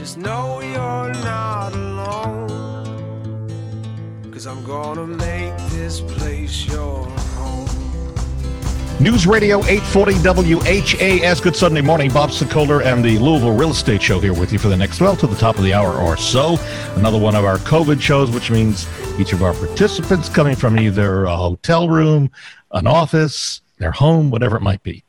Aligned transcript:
Just 0.00 0.16
know 0.16 0.62
you're 0.62 1.12
not 1.22 1.74
alone. 1.74 2.48
Cause 4.32 4.46
I'm 4.46 4.64
gonna 4.64 5.06
make 5.06 5.54
this 5.72 6.00
place 6.00 6.66
your 6.66 7.04
home. 7.04 7.68
News 8.98 9.26
Radio 9.26 9.58
840 9.66 10.54
WHAS. 10.54 11.42
Good 11.42 11.54
Sunday 11.54 11.82
morning. 11.82 12.10
Bob 12.10 12.30
Sokoler 12.30 12.82
and 12.82 13.04
the 13.04 13.18
Louisville 13.18 13.54
Real 13.54 13.72
Estate 13.72 14.00
Show 14.00 14.18
here 14.20 14.32
with 14.32 14.54
you 14.54 14.58
for 14.58 14.68
the 14.68 14.76
next, 14.78 15.02
well, 15.02 15.16
to 15.16 15.26
the 15.26 15.36
top 15.36 15.58
of 15.58 15.64
the 15.64 15.74
hour 15.74 15.92
or 15.92 16.16
so. 16.16 16.58
Another 16.96 17.18
one 17.18 17.36
of 17.36 17.44
our 17.44 17.58
COVID 17.58 18.00
shows, 18.00 18.30
which 18.30 18.50
means 18.50 18.88
each 19.18 19.34
of 19.34 19.42
our 19.42 19.52
participants 19.52 20.30
coming 20.30 20.56
from 20.56 20.78
either 20.78 21.24
a 21.24 21.36
hotel 21.36 21.90
room, 21.90 22.30
an 22.72 22.86
office, 22.86 23.60
their 23.76 23.92
home, 23.92 24.30
whatever 24.30 24.56
it 24.56 24.62
might 24.62 24.82
be. 24.82 25.04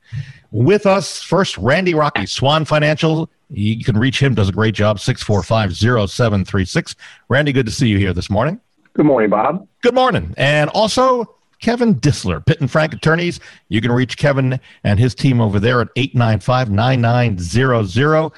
With 0.52 0.86
us, 0.86 1.22
first, 1.22 1.58
Randy 1.58 1.94
Rocky, 1.94 2.26
Swan 2.26 2.66
Financial. 2.66 3.30
You 3.50 3.84
can 3.84 3.98
reach 3.98 4.22
him, 4.22 4.36
does 4.36 4.50
a 4.50 4.52
great 4.52 4.76
job, 4.76 4.98
6450736. 4.98 6.96
Randy, 7.30 7.54
good 7.54 7.66
to 7.66 7.72
see 7.72 7.88
you 7.88 7.98
here 7.98 8.14
this 8.14 8.30
morning. 8.30 8.60
Good 8.94 9.06
morning, 9.06 9.30
Bob. 9.30 9.66
Good 9.82 9.94
morning. 9.94 10.34
And 10.38 10.70
also, 10.72 11.36
Kevin 11.62 11.96
Disler, 11.96 12.46
Pitt 12.46 12.60
and 12.60 12.70
Frank 12.70 12.94
Attorneys. 12.94 13.40
You 13.70 13.80
can 13.80 13.94
reach 13.94 14.18
Kevin 14.18 14.60
and 14.84 15.00
his 15.00 15.16
team 15.16 15.40
over 15.40 15.58
there 15.60 15.80
at 15.80 15.88
895-9900. 15.96 18.32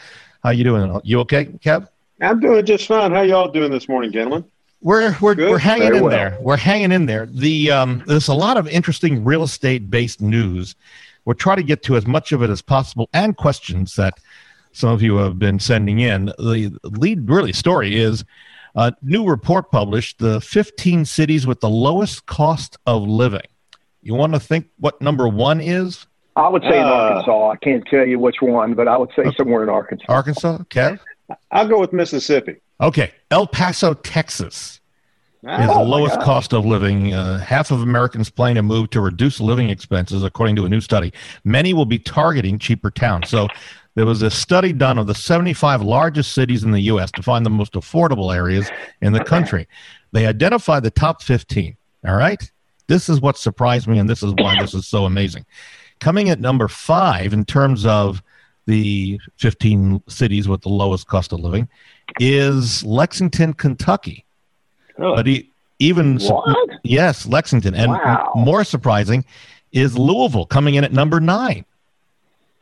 How 0.44 0.50
you 0.52 0.64
doing? 0.64 1.02
You 1.04 1.20
okay, 1.22 1.46
Kev? 1.46 1.88
I'm 2.22 2.40
doing 2.40 2.64
just 2.66 2.88
fine. 2.88 3.12
How 3.12 3.22
y'all 3.22 3.50
doing 3.50 3.72
this 3.72 3.90
morning, 3.90 4.12
gentlemen? 4.12 4.46
We're 4.82 5.16
we're, 5.22 5.34
Good. 5.34 5.50
we're 5.50 5.58
hanging 5.58 5.88
Very 5.88 5.98
in 5.98 6.04
well. 6.04 6.12
there. 6.12 6.38
We're 6.42 6.58
hanging 6.58 6.92
in 6.92 7.06
there. 7.06 7.26
The 7.26 7.72
um, 7.72 8.04
there's 8.06 8.28
a 8.28 8.34
lot 8.34 8.58
of 8.58 8.68
interesting 8.68 9.24
real 9.24 9.44
estate 9.44 9.90
based 9.90 10.22
news. 10.22 10.76
We'll 11.26 11.36
try 11.36 11.56
to 11.56 11.64
get 11.64 11.84
to 11.84 11.96
as 11.96 12.06
much 12.06 12.32
of 12.32 12.42
it 12.44 12.50
as 12.50 12.62
possible 12.62 13.10
and 13.14 13.36
questions 13.38 13.96
that 13.96 14.16
some 14.72 14.90
of 14.90 15.02
you 15.02 15.18
have 15.18 15.40
been 15.40 15.60
sending 15.60 16.00
in. 16.00 16.26
The 16.38 16.78
lead 16.84 17.30
really 17.30 17.54
story 17.54 17.96
is 18.00 18.26
a 18.76 18.94
new 19.02 19.26
report 19.26 19.72
published: 19.72 20.20
the 20.20 20.42
15 20.42 21.06
cities 21.06 21.46
with 21.48 21.60
the 21.62 21.70
lowest 21.70 22.26
cost 22.26 22.78
of 22.86 23.04
living. 23.04 23.48
You 24.02 24.16
want 24.16 24.34
to 24.34 24.40
think 24.40 24.68
what 24.80 25.02
number 25.02 25.28
one 25.28 25.62
is? 25.62 26.08
I 26.36 26.50
would 26.50 26.64
say 26.64 26.80
in 26.80 26.84
Uh, 26.86 26.90
Arkansas. 26.90 27.50
I 27.52 27.56
can't 27.58 27.86
tell 27.86 28.06
you 28.08 28.18
which 28.20 28.42
one, 28.42 28.74
but 28.74 28.88
I 28.88 28.98
would 28.98 29.12
say 29.16 29.24
somewhere 29.38 29.64
in 29.64 29.70
Arkansas. 29.70 30.06
Arkansas, 30.10 30.58
okay. 30.62 30.98
I'll 31.52 31.68
go 31.68 31.80
with 31.80 31.94
Mississippi. 31.94 32.56
Okay, 32.82 33.12
El 33.32 33.48
Paso, 33.48 33.94
Texas. 33.94 34.82
Is 35.44 35.50
Ah, 35.70 35.80
the 35.80 35.84
lowest 35.84 36.20
cost 36.22 36.54
of 36.54 36.66
living. 36.66 37.14
Uh, 37.14 37.38
half 37.38 37.70
of 37.70 37.82
Americans 37.82 38.30
plan 38.30 38.56
to 38.56 38.64
move 38.64 38.90
to 38.92 39.02
reduce 39.02 39.42
living 39.42 39.70
expenses, 39.70 40.24
according 40.24 40.56
to 40.56 40.66
a 40.66 40.70
new 40.70 40.80
study. 40.80 41.12
Many 41.44 41.74
will 41.74 41.86
be 41.86 42.00
targeting 42.00 42.58
cheaper 42.58 42.90
towns. 42.90 43.30
So 43.30 43.50
there 43.96 44.06
was 44.06 44.22
a 44.22 44.32
study 44.32 44.72
done 44.72 44.98
of 44.98 45.08
the 45.08 45.14
75 45.14 45.82
largest 45.82 46.34
cities 46.34 46.64
in 46.64 46.72
the 46.72 46.80
U.S. 46.82 47.12
to 47.12 47.22
find 47.22 47.46
the 47.46 47.50
most 47.50 47.74
affordable 47.74 48.34
areas 48.34 48.70
in 49.02 49.12
the 49.12 49.24
country. 49.24 49.68
They 50.14 50.28
identified 50.28 50.84
the 50.84 50.92
top 50.92 51.22
15. 51.22 51.76
All 52.08 52.16
right. 52.16 52.52
This 52.88 53.10
is 53.10 53.20
what 53.20 53.38
surprised 53.38 53.88
me, 53.88 54.00
and 54.00 54.10
this 54.10 54.24
is 54.24 54.34
why 54.38 54.60
this 54.60 54.74
is 54.74 54.88
so 54.88 55.06
amazing. 55.06 55.46
Coming 56.00 56.30
at 56.30 56.40
number 56.40 56.68
five 56.68 57.34
in 57.34 57.44
terms 57.46 57.86
of 57.86 58.24
the 58.66 59.20
15 59.38 60.04
cities 60.08 60.48
with 60.48 60.62
the 60.62 60.70
lowest 60.70 61.08
cost 61.08 61.34
of 61.34 61.40
living 61.42 61.68
is 62.20 62.84
Lexington, 62.84 63.54
Kentucky. 63.54 64.26
Really? 64.98 65.16
But 65.16 65.28
he, 65.28 65.50
even 65.80 66.20
What? 66.20 66.70
yes, 66.84 67.26
Lexington, 67.26 67.74
and 67.76 67.92
Wow. 67.92 68.32
more 68.36 68.64
surprising 68.64 69.26
is 69.72 69.98
Louisville 69.98 70.46
coming 70.46 70.76
in 70.76 70.84
at 70.84 70.94
number 70.94 71.20
nine 71.20 71.66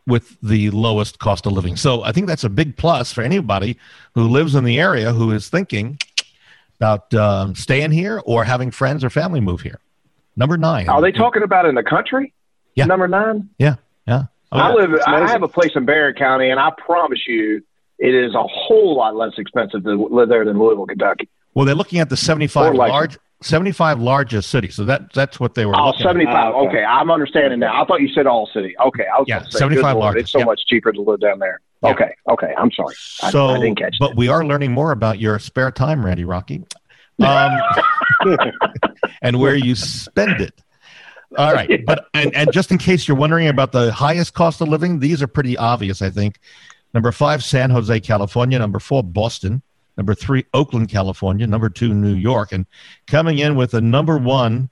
with 0.07 0.37
the 0.41 0.69
lowest 0.71 1.19
cost 1.19 1.45
of 1.45 1.51
living. 1.53 1.75
So 1.75 2.03
I 2.03 2.11
think 2.11 2.27
that's 2.27 2.43
a 2.43 2.49
big 2.49 2.75
plus 2.77 3.11
for 3.13 3.21
anybody 3.21 3.77
who 4.15 4.27
lives 4.27 4.55
in 4.55 4.63
the 4.63 4.79
area 4.79 5.13
who 5.13 5.31
is 5.31 5.49
thinking 5.49 5.99
about 6.79 7.13
um, 7.13 7.53
staying 7.53 7.91
here 7.91 8.21
or 8.25 8.43
having 8.43 8.71
friends 8.71 9.03
or 9.03 9.09
family 9.09 9.39
move 9.39 9.61
here. 9.61 9.79
Number 10.35 10.57
nine. 10.57 10.89
Are 10.89 11.01
they 11.01 11.11
talking 11.11 11.43
about 11.43 11.65
in 11.65 11.75
the 11.75 11.83
country? 11.83 12.33
Yeah. 12.75 12.85
Number 12.85 13.07
nine? 13.07 13.49
Yeah, 13.59 13.75
yeah. 14.07 14.23
Oh, 14.53 14.57
I 14.57 14.73
live. 14.73 14.99
I 15.05 15.29
have 15.29 15.43
a 15.43 15.47
place 15.47 15.71
in 15.75 15.85
Barren 15.85 16.15
County, 16.15 16.49
and 16.49 16.59
I 16.59 16.71
promise 16.77 17.19
you, 17.27 17.63
it 17.99 18.15
is 18.15 18.33
a 18.33 18.43
whole 18.43 18.95
lot 18.97 19.15
less 19.15 19.33
expensive 19.37 19.83
to 19.83 19.93
live 19.93 20.29
there 20.29 20.43
than 20.43 20.57
Louisville, 20.57 20.87
Kentucky. 20.87 21.29
Well, 21.53 21.65
they're 21.65 21.75
looking 21.75 21.99
at 21.99 22.09
the 22.09 22.17
seventy-five 22.17 22.73
Or 22.73 22.75
Lexington. 22.75 22.89
large, 22.89 23.17
seventy-five 23.41 23.99
largest 23.99 24.49
cities. 24.49 24.75
So 24.75 24.85
that 24.85 25.13
that's 25.13 25.39
what 25.39 25.53
they 25.55 25.65
were. 25.65 25.75
Oh, 25.77 25.87
looking 25.87 26.01
at. 26.01 26.09
75. 26.09 26.35
Ah, 26.35 26.49
okay. 26.49 26.67
okay. 26.69 26.83
I'm 26.83 27.11
understanding 27.11 27.59
now. 27.59 27.81
I 27.81 27.85
thought 27.85 28.01
you 28.01 28.09
said 28.13 28.27
all 28.27 28.49
city. 28.53 28.75
Okay, 28.79 29.05
I 29.13 29.19
was 29.19 29.25
Yeah, 29.27 29.43
say, 29.43 29.59
75 29.59 29.81
good 29.81 29.87
Lord, 29.87 29.97
largest, 29.97 30.23
It's 30.23 30.31
so 30.31 30.39
yeah. 30.39 30.45
much 30.45 30.61
cheaper 30.67 30.91
to 30.91 31.01
live 31.01 31.19
down 31.19 31.39
there. 31.39 31.59
Yeah. 31.83 31.89
Okay, 31.91 32.15
okay. 32.29 32.53
I'm 32.57 32.71
sorry. 32.71 32.95
So, 32.95 33.47
I, 33.47 33.59
didn't 33.59 33.79
catch 33.79 33.95
but 33.99 34.15
we 34.15 34.29
are 34.29 34.45
learning 34.45 34.71
more 34.71 34.91
about 34.91 35.19
your 35.19 35.39
spare 35.39 35.71
time, 35.71 36.05
Randy 36.05 36.25
Rocky, 36.25 36.63
um, 37.19 37.51
and 39.21 39.39
where 39.39 39.55
you 39.55 39.75
spend 39.75 40.41
it. 40.41 40.53
All 41.37 41.53
right, 41.53 41.83
but 41.85 42.07
and, 42.13 42.35
and 42.35 42.51
just 42.51 42.71
in 42.71 42.77
case 42.77 43.07
you're 43.07 43.17
wondering 43.17 43.47
about 43.47 43.71
the 43.71 43.91
highest 43.91 44.33
cost 44.33 44.61
of 44.61 44.67
living, 44.67 44.99
these 44.99 45.21
are 45.21 45.27
pretty 45.27 45.57
obvious, 45.57 46.01
I 46.01 46.09
think. 46.09 46.39
Number 46.93 47.11
five, 47.11 47.43
San 47.43 47.69
Jose, 47.69 47.99
California. 48.01 48.59
Number 48.59 48.79
four, 48.79 49.01
Boston. 49.01 49.61
Number 49.97 50.15
three, 50.15 50.45
Oakland, 50.53 50.89
California. 50.89 51.45
Number 51.47 51.69
two, 51.69 51.93
New 51.93 52.15
York, 52.15 52.51
and 52.51 52.65
coming 53.07 53.39
in 53.39 53.55
with 53.55 53.73
a 53.73 53.81
number 53.81 54.17
one 54.17 54.69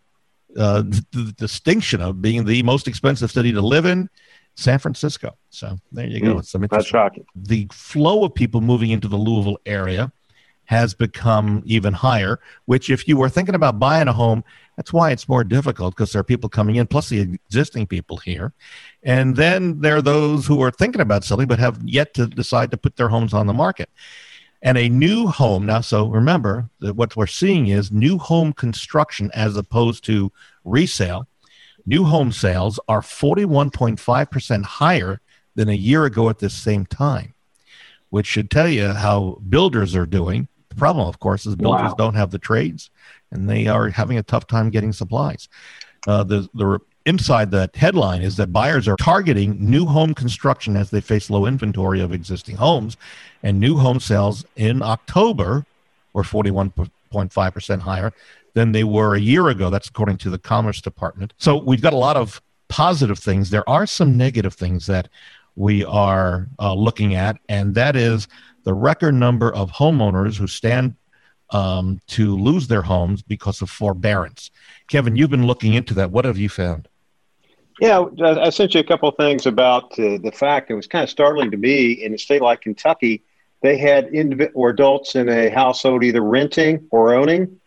uh, 0.58 0.82
d- 0.84 1.00
d- 1.12 1.34
distinction 1.38 2.02
of 2.02 2.22
being 2.22 2.46
the 2.46 2.64
most 2.64 2.88
expensive 2.88 3.32
city 3.32 3.52
to 3.52 3.62
live 3.62 3.86
in, 3.86 4.10
San 4.56 4.80
Francisco. 4.80 5.38
So 5.50 5.78
there 5.92 6.06
you 6.06 6.20
go. 6.20 6.40
It's 6.40 6.50
some 6.50 6.66
That's 6.70 6.86
shocking. 6.86 7.26
the 7.36 7.68
flow 7.72 8.26
of 8.26 8.34
people 8.34 8.62
moving 8.62 8.92
into 8.92 9.08
the 9.08 9.16
Louisville 9.16 9.60
area 9.66 10.12
has 10.66 10.94
become 10.94 11.64
even 11.66 11.94
higher, 11.94 12.40
which 12.66 12.90
if 12.92 13.08
you 13.08 13.18
were 13.18 13.30
thinking 13.30 13.56
about 13.56 13.80
buying 13.80 14.08
a 14.08 14.14
home, 14.14 14.44
that's 14.76 14.94
why 14.94 15.10
it's 15.12 15.28
more 15.28 15.44
difficult 15.44 15.96
because 15.96 16.12
there 16.12 16.20
are 16.20 16.24
people 16.24 16.48
coming 16.48 16.76
in, 16.76 16.86
plus 16.86 17.10
the 17.10 17.22
existing 17.22 17.88
people 17.88 18.18
here. 18.18 18.54
And 19.02 19.36
then 19.36 19.82
there 19.82 19.96
are 19.96 20.02
those 20.02 20.46
who 20.46 20.62
are 20.62 20.72
thinking 20.72 21.02
about 21.02 21.24
selling 21.24 21.48
but 21.48 21.58
have 21.58 21.80
yet 21.84 22.14
to 22.16 22.28
decide 22.28 22.70
to 22.72 22.78
put 22.78 22.98
their 22.98 23.10
homes 23.10 23.34
on 23.34 23.48
the 23.48 23.54
market. 23.54 23.90
And 24.62 24.78
a 24.78 24.90
new 24.90 25.28
home 25.28 25.66
now, 25.66 25.82
so 25.82 26.08
remember 26.08 26.70
that 26.80 26.96
what 26.96 27.16
we're 27.16 27.28
seeing 27.28 27.68
is 27.68 27.92
new 27.92 28.18
home 28.18 28.52
construction 28.52 29.32
as 29.34 29.56
opposed 29.56 30.04
to 30.06 30.32
resale. 30.66 31.28
New 31.86 32.04
home 32.04 32.32
sales 32.32 32.80
are 32.88 33.02
41.5% 33.02 34.64
higher 34.64 35.22
than 35.56 35.70
a 35.70 35.74
year 35.74 36.06
ago 36.06 36.30
at 36.30 36.40
this 36.40 36.54
same 36.54 36.86
time, 36.86 37.34
which 38.10 38.28
should 38.28 38.52
tell 38.52 38.68
you 38.68 38.90
how 38.90 39.42
builders 39.48 39.96
are 39.96 40.06
doing. 40.06 40.48
The 40.70 40.76
problem, 40.76 41.08
of 41.08 41.20
course, 41.20 41.46
is 41.46 41.56
builders 41.56 41.92
Wow. 41.92 41.96
don't 41.98 42.16
have 42.16 42.32
the 42.32 42.38
trades 42.40 42.92
and 43.32 43.50
they 43.50 43.68
are 43.68 43.90
having 43.90 44.18
a 44.18 44.24
tough 44.24 44.46
time 44.48 44.70
getting 44.70 44.92
supplies. 44.92 45.48
Uh, 46.08 46.24
the, 46.24 46.48
the 46.54 46.80
inside 47.10 47.50
that 47.52 47.76
headline 47.76 48.22
is 48.22 48.38
that 48.38 48.54
buyers 48.54 48.88
are 48.88 48.96
targeting 48.96 49.58
new 49.60 49.86
home 49.86 50.14
construction 50.14 50.78
as 50.78 50.92
they 50.92 51.02
face 51.02 51.30
low 51.30 51.48
inventory 51.48 52.00
of 52.02 52.14
existing 52.14 52.56
homes, 52.56 52.98
and 53.42 53.60
new 53.60 53.78
home 53.78 54.00
sales 54.00 54.46
in 54.56 54.84
October 54.84 55.66
were 56.14 56.24
41.5% 56.24 57.80
higher 57.80 58.14
than 58.54 58.72
they 58.72 58.84
were 58.84 59.16
a 59.16 59.20
year 59.20 59.50
ago. 59.50 59.72
That's 59.72 59.90
according 59.90 60.18
to 60.20 60.30
the 60.30 60.38
Commerce 60.38 60.82
Department. 60.82 61.34
So 61.38 61.58
we've 61.58 61.82
got 61.82 61.94
a 61.94 61.98
lot 61.98 62.16
of 62.16 62.42
positive 62.68 63.18
things. 63.18 63.50
There 63.50 63.68
are 63.68 63.88
some 63.88 64.16
negative 64.16 64.54
things 64.54 64.86
that 64.86 65.08
we 65.56 65.84
are 65.86 66.48
uh, 66.60 66.76
looking 66.76 67.16
at, 67.16 67.38
and 67.50 67.74
that 67.74 67.96
is 67.96 68.28
the 68.66 68.74
record 68.74 69.16
number 69.16 69.52
of 69.54 69.72
homeowners 69.72 70.38
who 70.38 70.46
stand 70.46 70.96
um, 71.52 72.00
to 72.08 72.38
lose 72.38 72.68
their 72.68 72.84
homes 72.84 73.22
because 73.22 73.62
of 73.62 73.70
forbearance. 73.70 74.52
Kevin, 74.88 75.16
you've 75.16 75.32
been 75.32 75.48
looking 75.48 75.74
into 75.74 75.94
that. 75.96 76.12
What 76.12 76.26
have 76.26 76.38
you 76.38 76.50
found? 76.50 76.88
Yeah, 77.82 78.06
I 78.22 78.50
sent 78.50 78.74
you 78.74 78.82
a 78.82 78.84
couple 78.84 79.08
of 79.08 79.16
things 79.16 79.46
about 79.46 79.94
uh, 79.94 80.18
the 80.18 80.32
fact 80.34 80.70
it 80.70 80.74
was 80.74 80.88
kind 80.88 81.04
of 81.04 81.10
startling 81.10 81.52
to 81.52 81.58
me 81.58 81.92
in 81.92 82.14
a 82.14 82.18
state 82.18 82.42
like 82.42 82.62
Kentucky. 82.62 83.24
They 83.62 83.78
had 83.78 84.10
indiv- 84.10 84.52
or 84.54 84.70
adults 84.70 85.16
in 85.16 85.30
a 85.30 85.50
household 85.50 86.04
either 86.04 86.22
renting 86.22 86.88
or 86.92 87.14
owning. 87.14 87.60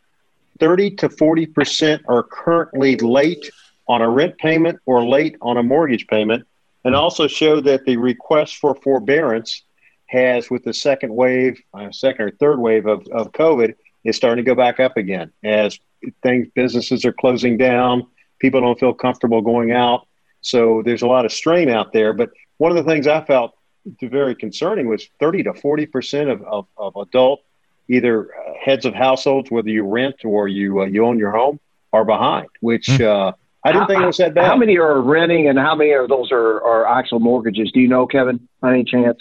30 0.60 0.96
to 0.96 1.08
40% 1.08 2.02
are 2.08 2.22
currently 2.22 2.96
late 2.96 3.50
on 3.88 4.02
a 4.02 4.08
rent 4.08 4.36
payment 4.38 4.78
or 4.84 5.04
late 5.04 5.36
on 5.40 5.56
a 5.56 5.62
mortgage 5.62 6.06
payment, 6.06 6.46
and 6.84 6.94
also 6.94 7.26
show 7.26 7.60
that 7.62 7.84
the 7.84 7.96
request 7.96 8.56
for 8.56 8.74
forbearance 8.74 9.62
has, 10.06 10.50
with 10.50 10.62
the 10.62 10.74
second 10.74 11.14
wave, 11.14 11.58
uh, 11.72 11.90
second 11.90 12.26
or 12.26 12.30
third 12.32 12.58
wave 12.60 12.86
of, 12.86 13.06
of 13.08 13.32
COVID, 13.32 13.74
is 14.04 14.14
starting 14.14 14.44
to 14.44 14.48
go 14.48 14.54
back 14.54 14.78
up 14.78 14.98
again 14.98 15.32
as 15.42 15.78
things, 16.22 16.48
businesses 16.54 17.04
are 17.06 17.12
closing 17.12 17.56
down 17.56 18.06
people 18.42 18.60
don't 18.60 18.78
feel 18.78 18.92
comfortable 18.92 19.40
going 19.40 19.72
out. 19.72 20.06
So 20.42 20.82
there's 20.84 21.02
a 21.02 21.06
lot 21.06 21.24
of 21.24 21.32
strain 21.32 21.70
out 21.70 21.92
there. 21.92 22.12
But 22.12 22.30
one 22.58 22.70
of 22.70 22.76
the 22.76 22.82
things 22.90 23.06
I 23.06 23.24
felt 23.24 23.54
very 24.02 24.34
concerning 24.34 24.88
was 24.88 25.08
30 25.20 25.44
to 25.44 25.54
40 25.54 25.86
percent 25.86 26.28
of, 26.28 26.42
of, 26.42 26.66
of 26.76 26.96
adult, 26.96 27.40
either 27.88 28.34
uh, 28.34 28.52
heads 28.62 28.84
of 28.84 28.94
households, 28.94 29.50
whether 29.50 29.70
you 29.70 29.84
rent 29.84 30.16
or 30.24 30.48
you 30.48 30.82
uh, 30.82 30.84
you 30.84 31.06
own 31.06 31.18
your 31.18 31.30
home, 31.30 31.58
are 31.92 32.04
behind. 32.04 32.48
Which 32.60 32.88
Hmm. 32.88 33.04
uh, 33.04 33.32
I 33.64 33.70
didn't 33.72 33.86
think 33.86 34.02
it 34.02 34.06
was 34.06 34.16
that 34.16 34.34
bad. 34.34 34.44
How 34.46 34.56
many 34.56 34.76
are 34.76 35.00
renting 35.00 35.48
and 35.48 35.56
how 35.56 35.76
many 35.76 35.92
of 35.92 36.08
those 36.08 36.32
are, 36.32 36.60
are 36.62 36.84
actual 36.98 37.20
mortgages? 37.20 37.70
Do 37.70 37.78
you 37.80 37.86
know, 37.86 38.08
Kevin? 38.08 38.48
By 38.60 38.72
any 38.74 38.84
chance? 38.84 39.18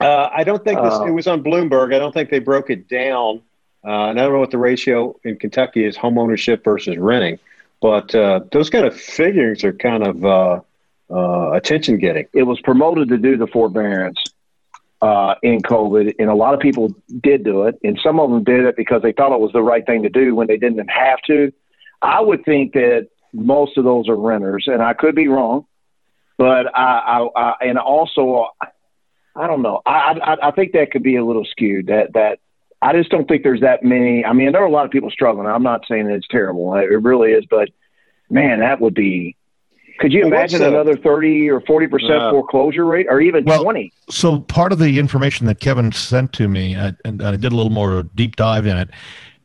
Uh, 0.00 0.30
I 0.34 0.42
don't 0.42 0.64
think 0.64 0.80
this, 0.82 0.94
Uh, 0.94 1.04
it 1.04 1.10
was 1.10 1.26
on 1.26 1.44
Bloomberg. 1.44 1.94
I 1.94 1.98
don't 1.98 2.12
think 2.12 2.30
they 2.30 2.38
broke 2.38 2.70
it 2.70 2.88
down. 2.88 3.42
Uh, 3.84 4.08
and 4.08 4.18
I 4.18 4.22
don't 4.24 4.32
know 4.32 4.38
what 4.40 4.50
the 4.52 4.58
ratio 4.58 5.16
in 5.24 5.36
Kentucky 5.36 5.84
is 5.84 5.96
home 5.96 6.16
ownership 6.16 6.64
versus 6.64 6.96
renting. 6.96 7.38
But 7.82 8.14
uh, 8.14 8.40
those 8.52 8.70
kind 8.70 8.86
of 8.86 8.98
figures 8.98 9.64
are 9.64 9.72
kind 9.72 10.06
of 10.06 10.24
uh, 10.24 10.60
uh, 11.10 11.50
attention 11.50 11.98
getting. 11.98 12.26
it 12.32 12.44
was 12.44 12.60
promoted 12.60 13.08
to 13.08 13.18
do 13.18 13.36
the 13.36 13.48
forbearance 13.48 14.22
uh, 15.02 15.34
in 15.42 15.60
COVID, 15.60 16.14
and 16.20 16.30
a 16.30 16.34
lot 16.34 16.54
of 16.54 16.60
people 16.60 16.94
did 17.20 17.44
do 17.44 17.64
it, 17.64 17.76
and 17.82 17.98
some 18.00 18.20
of 18.20 18.30
them 18.30 18.44
did 18.44 18.64
it 18.64 18.76
because 18.76 19.02
they 19.02 19.10
thought 19.10 19.34
it 19.34 19.40
was 19.40 19.50
the 19.52 19.62
right 19.62 19.84
thing 19.84 20.04
to 20.04 20.08
do 20.08 20.36
when 20.36 20.46
they 20.46 20.56
didn't 20.56 20.88
have 20.88 21.20
to. 21.22 21.52
I 22.00 22.20
would 22.20 22.44
think 22.44 22.74
that 22.74 23.08
most 23.32 23.76
of 23.76 23.82
those 23.82 24.08
are 24.08 24.16
renters, 24.16 24.68
and 24.68 24.80
I 24.80 24.94
could 24.94 25.16
be 25.16 25.26
wrong, 25.26 25.66
but 26.38 26.66
I, 26.78 27.26
I, 27.34 27.40
I 27.40 27.54
and 27.62 27.78
also 27.78 28.46
I 29.34 29.46
don't 29.48 29.62
know. 29.62 29.82
I, 29.84 30.18
I 30.22 30.48
I 30.48 30.50
think 30.52 30.72
that 30.72 30.92
could 30.92 31.02
be 31.02 31.16
a 31.16 31.24
little 31.24 31.44
skewed. 31.44 31.88
That 31.88 32.12
that 32.12 32.38
I 32.82 32.92
just 32.92 33.10
don't 33.10 33.28
think 33.28 33.44
there's 33.44 33.60
that 33.60 33.84
many. 33.84 34.24
I 34.24 34.32
mean, 34.32 34.52
there 34.52 34.62
are 34.62 34.66
a 34.66 34.70
lot 34.70 34.84
of 34.84 34.90
people 34.90 35.10
struggling. 35.10 35.46
I'm 35.46 35.62
not 35.62 35.84
saying 35.88 36.06
that 36.08 36.14
it's 36.14 36.28
terrible. 36.28 36.74
It 36.74 36.86
really 36.86 37.30
is, 37.30 37.44
but 37.48 37.68
man, 38.28 38.60
that 38.60 38.80
would 38.80 38.94
be. 38.94 39.36
Could 40.00 40.12
you 40.12 40.22
Well, 40.22 40.32
imagine 40.32 40.62
another 40.62 40.96
thirty 40.96 41.48
or 41.48 41.60
forty 41.60 41.86
percent 41.86 42.14
Uh, 42.14 42.30
foreclosure 42.32 42.84
rate, 42.84 43.06
or 43.08 43.20
even 43.20 43.44
Well, 43.44 43.62
twenty? 43.62 43.92
So 44.10 44.40
part 44.40 44.72
of 44.72 44.80
the 44.80 44.98
information 44.98 45.46
that 45.46 45.60
Kevin 45.60 45.92
sent 45.92 46.32
to 46.34 46.48
me, 46.48 46.74
uh, 46.74 46.92
and 47.04 47.22
I 47.22 47.36
did 47.36 47.52
a 47.52 47.56
little 47.56 47.70
more 47.70 48.02
deep 48.14 48.34
dive 48.36 48.66
in 48.66 48.76
it. 48.76 48.90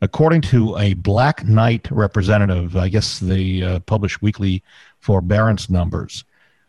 According 0.00 0.40
to 0.42 0.76
a 0.78 0.94
Black 0.94 1.44
Knight 1.46 1.88
representative, 1.90 2.76
I 2.76 2.88
guess 2.88 3.18
they 3.20 3.62
uh, 3.62 3.80
publish 3.80 4.20
weekly 4.22 4.62
forbearance 5.00 5.68
numbers. 5.70 6.24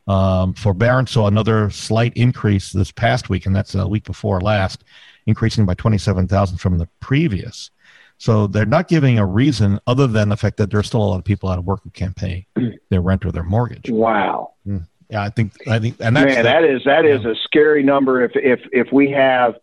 Um, 0.08 0.54
forbearance 0.54 1.12
saw 1.12 1.28
another 1.28 1.70
slight 1.70 2.14
increase 2.16 2.72
this 2.72 2.92
past 2.92 3.30
week, 3.30 3.46
and 3.46 3.56
that's 3.56 3.76
a 3.76 3.88
week 3.88 4.04
before 4.04 4.42
last, 4.42 4.84
increasing 5.30 5.66
by 5.66 5.76
twenty-seven 5.76 6.28
thousand 6.28 6.58
from 6.58 6.78
the 6.78 6.88
previous. 7.00 7.72
So 8.18 8.48
they're 8.48 8.66
not 8.66 8.90
giving 8.90 9.18
a 9.18 9.26
reason 9.26 9.80
other 9.88 10.06
than 10.06 10.28
the 10.28 10.36
fact 10.36 10.58
that 10.58 10.70
there's 10.72 10.88
still 10.88 11.02
a 11.02 11.08
lot 11.08 11.20
of 11.20 11.24
people 11.24 11.48
out 11.48 11.58
of 11.58 11.66
work 11.66 11.80
who 11.86 11.90
can't 11.92 12.16
pay 12.16 12.48
their 12.90 13.00
rent 13.02 13.26
or 13.26 13.32
their 13.32 13.44
mortgage. 13.44 13.90
Wow, 13.90 14.56
hmm. 14.66 14.80
Yeah, 15.10 15.24
I 15.24 15.30
think 15.30 15.54
I 15.68 15.80
think, 15.80 15.96
and 16.02 16.16
that's 16.18 16.26
man, 16.36 16.38
the- 16.38 16.44
that 16.44 16.64
is 16.66 16.82
that 16.86 17.06
is 17.06 17.24
a 17.26 17.34
scary 17.46 17.82
number. 17.82 18.22
If 18.22 18.32
if 18.36 18.60
if 18.74 18.92
we 18.92 19.10
have, 19.12 19.56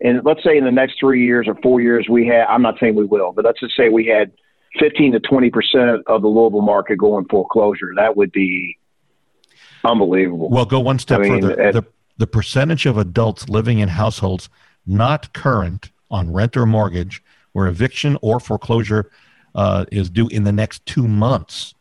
and 0.00 0.24
let's 0.24 0.44
say 0.44 0.56
in 0.56 0.64
the 0.64 0.70
next 0.70 0.94
three 1.00 1.24
years 1.26 1.48
or 1.48 1.56
four 1.56 1.80
years, 1.80 2.06
we 2.08 2.26
have. 2.28 2.46
I'm 2.48 2.62
not 2.62 2.76
saying 2.78 2.94
we 2.94 3.04
will, 3.04 3.32
but 3.32 3.44
let's 3.44 3.58
just 3.60 3.76
say 3.76 3.88
we 3.88 4.06
had 4.06 4.30
fifteen 4.78 5.12
to 5.12 5.20
twenty 5.20 5.50
percent 5.50 6.02
of 6.06 6.22
the 6.22 6.28
Louisville 6.28 6.62
market 6.62 6.96
going 6.96 7.26
foreclosure. 7.28 7.92
That 7.96 8.16
would 8.16 8.30
be 8.32 8.78
unbelievable. 9.84 10.48
Well, 10.50 10.64
go 10.64 10.80
one 10.80 10.98
step 10.98 11.20
I 11.20 11.22
mean, 11.24 11.42
further. 11.42 11.60
at- 11.60 11.74
the, 11.74 11.84
the 12.16 12.26
percentage 12.26 12.86
of 12.86 12.96
adults 12.96 13.48
living 13.48 13.80
in 13.80 13.88
households 13.88 14.48
not 14.86 15.32
current 15.32 15.90
on 16.10 16.32
rent 16.32 16.56
or 16.56 16.66
mortgage, 16.66 17.22
where 17.52 17.66
eviction 17.66 18.18
or 18.22 18.40
foreclosure 18.40 19.10
uh, 19.54 19.84
is 19.90 20.10
due 20.10 20.28
in 20.28 20.44
the 20.44 20.52
next 20.52 20.84
two 20.86 21.06
months, 21.06 21.74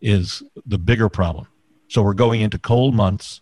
is 0.00 0.42
the 0.66 0.78
bigger 0.78 1.08
problem. 1.08 1.46
So 1.88 2.02
we're 2.02 2.14
going 2.14 2.40
into 2.40 2.58
cold 2.58 2.94
months, 2.94 3.40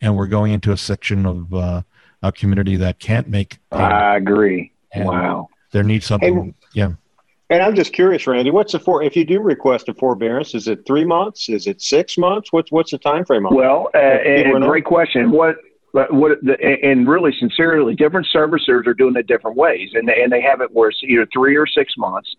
and 0.00 0.16
we're 0.16 0.26
going 0.26 0.52
into 0.52 0.72
a 0.72 0.76
section 0.76 1.26
of 1.26 1.52
uh, 1.52 1.82
our 2.22 2.32
community 2.32 2.76
that 2.76 2.98
can't 2.98 3.28
make. 3.28 3.58
payments. 3.70 3.92
I 3.92 4.16
agree. 4.16 4.72
And 4.92 5.06
Wow. 5.06 5.48
There 5.72 5.84
needs 5.84 6.06
something. 6.06 6.44
Hey, 6.44 6.54
yeah. 6.74 6.92
And 7.50 7.62
I'm 7.62 7.74
just 7.74 7.92
curious, 7.92 8.26
Randy, 8.28 8.50
what's 8.50 8.72
the 8.72 8.78
for 8.78 9.02
if 9.02 9.16
you 9.16 9.24
do 9.24 9.40
request 9.40 9.88
a 9.88 9.94
forbearance? 9.94 10.54
Is 10.54 10.68
it 10.68 10.86
three 10.86 11.04
months? 11.04 11.48
Is 11.48 11.66
it 11.66 11.82
six 11.82 12.16
months? 12.16 12.52
What's 12.52 12.70
what's 12.70 12.92
the 12.92 12.98
time 12.98 13.24
frame 13.24 13.44
on? 13.44 13.52
it? 13.52 13.56
Well, 13.56 13.90
uh, 13.92 13.98
and, 13.98 14.52
and 14.52 14.64
great 14.64 14.84
question. 14.84 15.32
What, 15.32 15.56
but 15.92 16.12
what, 16.12 16.38
the, 16.42 16.56
and 16.60 17.08
really 17.08 17.32
sincerely, 17.38 17.94
different 17.94 18.28
servicers 18.32 18.86
are 18.86 18.94
doing 18.94 19.16
it 19.16 19.26
different 19.26 19.56
ways, 19.56 19.90
and 19.94 20.08
and 20.08 20.32
they 20.32 20.40
have 20.40 20.60
it 20.60 20.72
where 20.72 20.90
it's 20.90 21.02
either 21.02 21.26
three 21.32 21.56
or 21.56 21.66
six 21.66 21.94
months. 21.96 22.34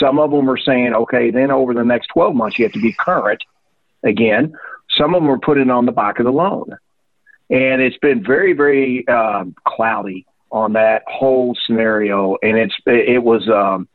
Some 0.00 0.18
of 0.18 0.30
them 0.30 0.48
are 0.48 0.58
saying, 0.58 0.94
okay, 0.94 1.30
then 1.30 1.50
over 1.50 1.74
the 1.74 1.84
next 1.84 2.08
twelve 2.08 2.34
months 2.34 2.58
you 2.58 2.64
have 2.64 2.72
to 2.72 2.80
be 2.80 2.92
current 2.92 3.42
again. 4.02 4.54
Some 4.96 5.14
of 5.14 5.22
them 5.22 5.30
are 5.30 5.38
putting 5.38 5.70
on 5.70 5.86
the 5.86 5.92
back 5.92 6.18
of 6.18 6.24
the 6.24 6.32
loan, 6.32 6.76
and 7.50 7.82
it's 7.82 7.98
been 7.98 8.24
very, 8.24 8.52
very 8.52 9.06
um, 9.08 9.54
cloudy 9.66 10.26
on 10.50 10.72
that 10.74 11.02
whole 11.06 11.56
scenario, 11.66 12.36
and 12.42 12.56
it's 12.56 12.74
it 12.86 13.22
was. 13.22 13.48
Um, 13.48 13.88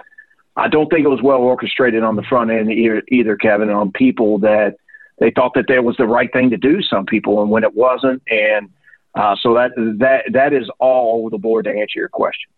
I 0.57 0.67
don't 0.67 0.89
think 0.89 1.05
it 1.05 1.09
was 1.09 1.21
well 1.21 1.39
orchestrated 1.39 2.03
on 2.03 2.17
the 2.17 2.23
front 2.23 2.51
end 2.51 2.71
either, 2.71 3.01
either 3.07 3.37
Kevin, 3.37 3.69
on 3.69 3.91
people 3.93 4.39
that 4.39 4.75
they 5.17 5.31
thought 5.31 5.53
that 5.55 5.65
that 5.69 5.83
was 5.83 5.95
the 5.97 6.05
right 6.05 6.31
thing 6.31 6.49
to 6.49 6.57
do. 6.57 6.81
Some 6.81 7.05
people, 7.05 7.41
and 7.41 7.49
when 7.49 7.63
it 7.63 7.73
wasn't, 7.73 8.21
and 8.29 8.69
uh, 9.15 9.35
so 9.41 9.53
that 9.53 9.71
that 9.99 10.23
that 10.31 10.53
is 10.53 10.69
all 10.79 11.19
over 11.19 11.29
the 11.29 11.37
board 11.37 11.65
to 11.65 11.71
answer 11.71 11.99
your 11.99 12.09
question. 12.09 12.51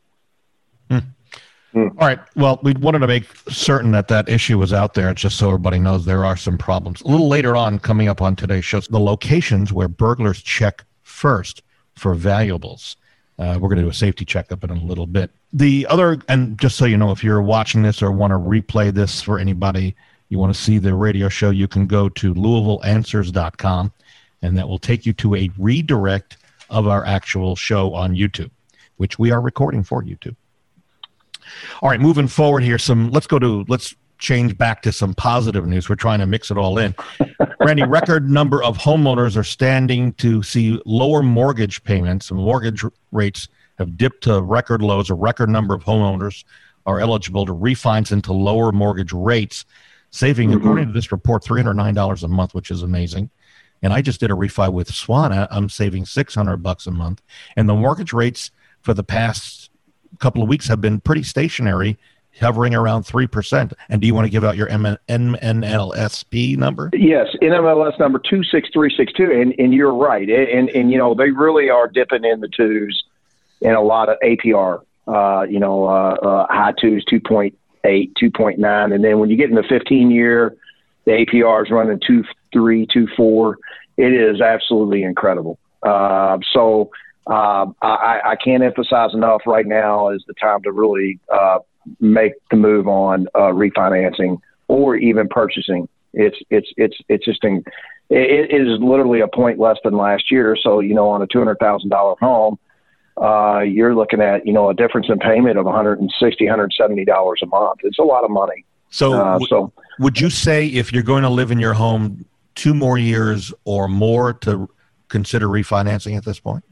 All 1.76 1.90
right. 2.00 2.20
Well, 2.36 2.60
we 2.62 2.74
wanted 2.74 3.00
to 3.00 3.08
make 3.08 3.26
certain 3.50 3.92
that 3.92 4.08
that 4.10 4.30
issue 4.30 4.60
was 4.60 4.74
out 4.74 4.94
there, 4.94 5.12
just 5.16 5.38
so 5.38 5.48
everybody 5.48 5.80
knows 5.80 6.06
there 6.06 6.24
are 6.24 6.38
some 6.38 6.56
problems. 6.56 7.02
A 7.02 7.08
little 7.08 7.28
later 7.28 7.56
on, 7.56 7.80
coming 7.80 8.08
up 8.08 8.22
on 8.22 8.36
today's 8.36 8.64
show, 8.64 8.80
the 8.80 9.00
locations 9.00 9.74
where 9.74 9.88
burglars 9.88 10.42
check 10.42 10.84
first 11.02 11.64
for 11.96 12.14
valuables. 12.14 12.96
Uh, 13.40 13.58
we're 13.60 13.70
going 13.70 13.78
to 13.78 13.84
do 13.84 13.90
a 13.90 13.94
safety 13.94 14.24
checkup 14.24 14.64
in 14.64 14.70
a 14.70 14.76
little 14.76 15.08
bit. 15.08 15.32
The 15.52 15.88
other, 15.88 16.20
and 16.30 16.60
just 16.60 16.78
so 16.78 16.86
you 16.86 16.96
know, 16.96 17.10
if 17.10 17.24
you're 17.24 17.42
watching 17.42 17.82
this 17.82 18.04
or 18.04 18.12
want 18.12 18.32
to 18.32 18.38
replay 18.38 18.94
this 18.94 19.22
for 19.22 19.40
anybody, 19.40 19.96
you 20.30 20.38
want 20.38 20.54
to 20.54 20.62
see 20.62 20.78
the 20.78 20.94
radio 20.94 21.28
show, 21.28 21.50
you 21.50 21.68
can 21.68 21.88
go 21.88 22.08
to 22.10 22.36
LouisvilleAnswers.com, 22.36 23.92
and 24.44 24.58
that 24.58 24.70
will 24.70 24.78
take 24.78 25.08
you 25.08 25.14
to 25.14 25.36
a 25.36 25.50
redirect 25.58 26.38
of 26.74 26.88
our 26.88 27.06
actual 27.06 27.56
show 27.56 27.94
on 27.94 28.16
YouTube, 28.16 28.50
which 28.98 29.18
we 29.20 29.32
are 29.32 29.40
recording 29.40 29.84
for 29.84 30.04
YouTube. 30.04 30.36
All 31.82 31.90
right, 31.90 32.02
moving 32.02 32.28
forward 32.28 32.64
here, 32.64 32.78
some 32.78 33.12
let's 33.12 33.28
go 33.28 33.40
to 33.40 33.64
let's 33.68 33.96
change 34.18 34.58
back 34.58 34.82
to 34.82 34.92
some 34.92 35.14
positive 35.14 35.68
news. 35.68 35.88
We're 35.90 35.96
trying 35.96 36.20
to 36.20 36.26
mix 36.26 36.50
it 36.50 36.58
all 36.58 36.78
in. 36.78 36.96
Randy, 37.60 37.84
record 37.84 38.30
number 38.30 38.64
of 38.64 38.78
homeowners 38.78 39.38
are 39.38 39.44
standing 39.44 40.14
to 40.14 40.42
see 40.44 40.82
lower 40.86 41.22
mortgage 41.22 41.84
payments. 41.84 42.32
and 42.32 42.40
Mortgage 42.40 42.84
rates 43.12 43.48
have 43.78 43.98
dipped 43.98 44.24
to 44.24 44.42
record 44.42 44.82
lows. 44.82 45.10
A 45.10 45.14
record 45.14 45.50
number 45.50 45.74
of 45.74 45.84
homeowners 45.84 46.44
are 46.86 47.00
eligible 47.00 47.46
to 47.46 47.54
refinance 47.54 48.12
into 48.12 48.34
lower 48.34 48.72
mortgage 48.72 49.14
rates, 49.14 49.66
saving, 50.12 50.52
Mhm. 50.52 50.58
according 50.58 50.88
to 50.88 50.94
this 50.94 51.12
report, 51.12 51.44
three 51.44 51.62
hundred 51.62 51.76
nine 51.76 51.94
dollars 51.94 52.24
a 52.24 52.28
month, 52.28 52.54
which 52.54 52.72
is 52.72 52.82
amazing. 52.84 53.30
And 53.84 53.94
I 53.94 54.02
just 54.02 54.20
did 54.20 54.32
a 54.32 54.34
refi 54.34 54.72
with 54.72 54.90
Swana. 54.92 55.48
I'm 55.52 55.70
saving 55.70 56.06
six 56.06 56.34
hundred 56.34 56.58
bucks 56.64 56.88
a 56.88 56.92
month, 56.92 57.22
and 57.56 57.70
the 57.70 57.76
mortgage 57.76 58.14
rates 58.14 58.50
for 58.82 58.94
the 58.94 59.04
past 59.04 59.70
couple 60.20 60.42
of 60.42 60.50
weeks 60.50 60.68
have 60.68 60.82
been 60.82 61.00
pretty 61.00 61.24
stationary, 61.24 61.98
hovering 62.40 62.76
around 62.76 63.04
3%. 63.04 63.74
And 63.90 64.02
do 64.02 64.08
you 64.08 64.14
want 64.14 64.26
to 64.26 64.32
give 64.32 64.44
out 64.44 64.56
your 64.56 64.68
MNLSP 64.68 66.58
number? 66.58 66.90
Yes, 66.94 67.28
NMLS 67.42 68.00
number 68.00 68.20
two 68.20 68.44
six 68.44 68.70
three 68.74 68.94
six 68.96 69.12
two, 69.14 69.32
and 69.32 69.54
and 69.60 69.74
you're 69.74 69.94
right, 69.94 70.30
and 70.30 70.70
and 70.70 70.92
you 70.92 70.98
know 70.98 71.14
they 71.14 71.32
really 71.32 71.70
are 71.70 71.88
dipping 71.88 72.24
in 72.24 72.40
the 72.40 72.48
twos, 72.48 73.04
in 73.62 73.74
a 73.74 73.82
lot 73.82 74.10
of 74.10 74.18
APR. 74.24 74.84
Uh, 75.06 75.46
you 75.50 75.60
know, 75.60 75.84
uh, 75.84 76.14
uh, 76.14 76.48
high 76.50 76.72
twos, 76.80 77.04
2.8, 77.12 77.54
2.9, 77.84 78.96
and 78.96 79.04
then 79.04 79.20
when 79.20 79.30
you 79.30 79.36
get 79.36 79.50
in 79.50 79.56
the 79.56 79.64
15 79.68 80.10
year, 80.10 80.56
the 81.04 81.12
APR 81.12 81.66
is 81.66 81.70
running 81.70 82.00
two 82.08 82.24
three, 82.54 82.88
two 82.92 83.08
four. 83.18 83.58
It 83.98 84.14
is 84.14 84.40
absolutely 84.42 85.04
incredible. 85.04 85.60
Uh, 85.84 86.38
so 86.54 86.90
uh, 87.28 87.66
I, 87.82 88.22
I 88.26 88.36
can't 88.44 88.64
emphasize 88.64 89.14
enough. 89.14 89.42
Right 89.46 89.66
now 89.66 90.10
is 90.10 90.24
the 90.28 90.34
time 90.34 90.62
to 90.64 90.72
really 90.72 91.20
uh, 91.32 91.60
make 92.00 92.34
the 92.50 92.58
move 92.58 92.88
on 92.88 93.28
uh, 93.36 93.52
refinancing 93.52 94.40
or 94.68 94.96
even 94.96 95.28
purchasing. 95.28 95.88
It's 96.14 96.38
it's 96.50 96.68
it's 96.78 96.96
it's 97.10 97.26
just 97.26 97.44
in, 97.44 97.64
it, 98.10 98.52
it 98.52 98.68
is 98.68 98.80
literally 98.80 99.22
a 99.22 99.28
point 99.28 99.60
less 99.60 99.78
than 99.84 99.98
last 99.98 100.32
year. 100.32 100.58
So 100.62 100.80
you 100.80 100.94
know, 100.94 101.10
on 101.10 101.22
a 101.22 101.28
two 101.28 101.40
hundred 101.40 101.58
thousand 101.60 101.90
dollar 101.90 102.16
home, 102.20 102.60
uh, 103.22 103.60
you're 103.60 103.96
looking 103.96 104.22
at 104.22 104.46
you 104.46 104.54
know 104.54 104.70
a 104.70 104.74
difference 104.74 105.08
in 105.10 105.20
payment 105.20 105.58
of 105.58 105.66
160 105.66 106.46
170 106.46 107.06
dollars 107.06 107.40
a 107.42 107.48
month. 107.48 107.80
It's 107.84 108.00
a 108.00 108.04
lot 108.04 108.24
of 108.24 108.32
money. 108.32 108.66
So, 108.90 109.14
Uh, 109.14 109.40
so 109.50 109.72
would 109.98 110.20
you 110.20 110.30
say 110.30 110.68
if 110.68 110.94
you're 110.94 111.04
going 111.04 111.24
to 111.24 111.30
live 111.30 111.52
in 111.52 111.60
your 111.60 111.74
home 111.74 112.26
two 112.56 112.74
more 112.74 112.98
years 112.98 113.54
or 113.66 113.88
more 113.88 114.34
to 114.34 114.70
consider 115.10 115.48
refinancing 115.48 116.18
at 116.18 116.26
this 116.26 116.40
point? 116.40 116.64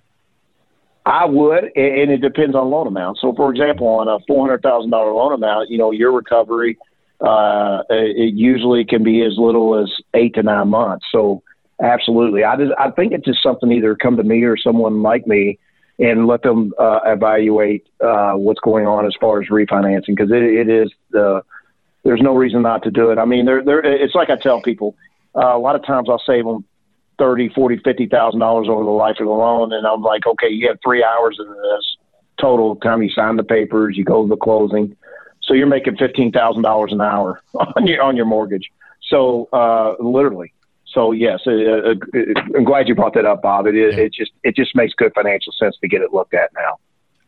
I 1.06 1.26
would, 1.26 1.64
and 1.76 2.12
it 2.12 2.22
depends 2.22 2.56
on 2.56 2.70
loan 2.70 2.86
amount. 2.88 3.18
So, 3.20 3.34
for 3.34 3.50
example, 3.50 3.88
on 3.88 4.08
a 4.08 4.20
four 4.28 4.46
hundred 4.46 4.62
thousand 4.62 4.92
dollar 4.92 5.12
loan 5.12 5.34
amount, 5.34 5.70
you 5.70 5.78
know, 5.78 5.92
your 5.92 6.12
recovery 6.12 6.78
uh, 7.22 7.84
it 7.90 8.34
usually 8.34 8.84
can 8.84 9.04
be 9.04 9.24
as 9.24 9.34
little 9.38 9.80
as 9.80 9.92
eight 10.16 10.34
to 10.36 10.44
nine 10.44 10.70
months. 10.70 11.06
So, 11.12 11.44
absolutely, 11.82 12.44
I 12.44 12.56
just 12.56 12.72
I 12.80 12.92
think 12.92 13.14
it's 13.14 13.26
just 13.26 13.44
something 13.44 13.72
either 13.72 13.96
come 13.96 14.18
to 14.18 14.24
me 14.24 14.44
or 14.44 14.58
someone 14.58 15.02
like 15.02 15.28
me, 15.28 15.60
and 16.00 16.26
let 16.26 16.42
them 16.42 16.74
uh, 16.80 17.00
evaluate 17.06 17.88
uh, 18.04 18.34
what's 18.34 18.60
going 18.62 18.88
on 18.88 19.06
as 19.06 19.14
far 19.20 19.42
as 19.42 19.48
refinancing 19.50 20.16
because 20.16 20.32
it, 20.32 20.44
it 20.44 20.70
is 20.70 20.92
the 21.12 21.44
there's 22.04 22.22
no 22.22 22.36
reason 22.36 22.64
not 22.64 22.82
to 22.84 22.92
do 22.92 23.12
it. 23.12 23.20
I 23.20 23.26
mean, 23.26 23.46
there 23.46 23.64
there 23.64 23.80
it's 23.86 24.16
like 24.16 24.30
I 24.30 24.36
tell 24.38 24.62
people 24.62 24.96
uh, 25.36 25.56
a 25.56 25.60
lot 25.60 25.76
of 25.76 25.86
times 25.86 26.10
I'll 26.10 26.22
save 26.26 26.46
them 26.46 26.66
thirty, 27.18 27.50
forty, 27.50 27.78
fifty 27.78 28.08
thousand 28.08 28.40
dollars 28.40 28.68
over 28.70 28.84
the 28.84 28.90
life 28.90 29.18
of 29.20 29.28
the 29.28 29.32
loan, 29.32 29.74
and 29.74 29.86
I'm 29.86 30.02
like, 30.02 30.26
okay, 30.26 30.50
you 30.50 30.68
have 30.68 30.78
three 30.84 31.04
hours 31.04 31.38
of 31.40 31.48
this 31.48 31.98
total 32.40 32.76
time 32.78 33.04
you 33.04 33.10
sign 33.10 33.38
the 33.38 33.44
papers, 33.44 33.96
you 33.96 34.04
go 34.04 34.24
to 34.24 34.30
the 34.30 34.38
closing, 34.38 34.96
so 35.42 35.54
you're 35.54 35.68
making 35.68 35.98
fifteen 35.98 36.32
thousand 36.32 36.64
dollars 36.64 36.92
an 36.92 37.02
hour 37.02 37.42
on 37.54 37.88
your 37.88 38.02
on 38.02 38.16
your 38.16 38.26
mortgage. 38.26 38.72
So 39.10 39.50
uh, 39.52 39.96
literally, 40.00 40.54
so 40.94 41.12
yes, 41.12 41.42
uh, 41.48 41.52
uh, 41.52 41.96
I'm 42.56 42.64
glad 42.64 42.88
you 42.88 42.96
brought 42.96 43.14
that 43.14 43.26
up, 43.26 43.42
Bob. 43.42 43.68
It 43.68 43.76
is. 43.76 43.98
It 43.98 44.14
just 44.14 44.32
it 44.44 44.56
just 44.56 44.76
makes 44.76 44.94
good 44.94 45.14
financial 45.14 45.54
sense 45.54 45.78
to 45.82 45.88
get 45.88 46.02
it 46.02 46.14
looked 46.14 46.34
at 46.34 46.52
now. 46.56 46.78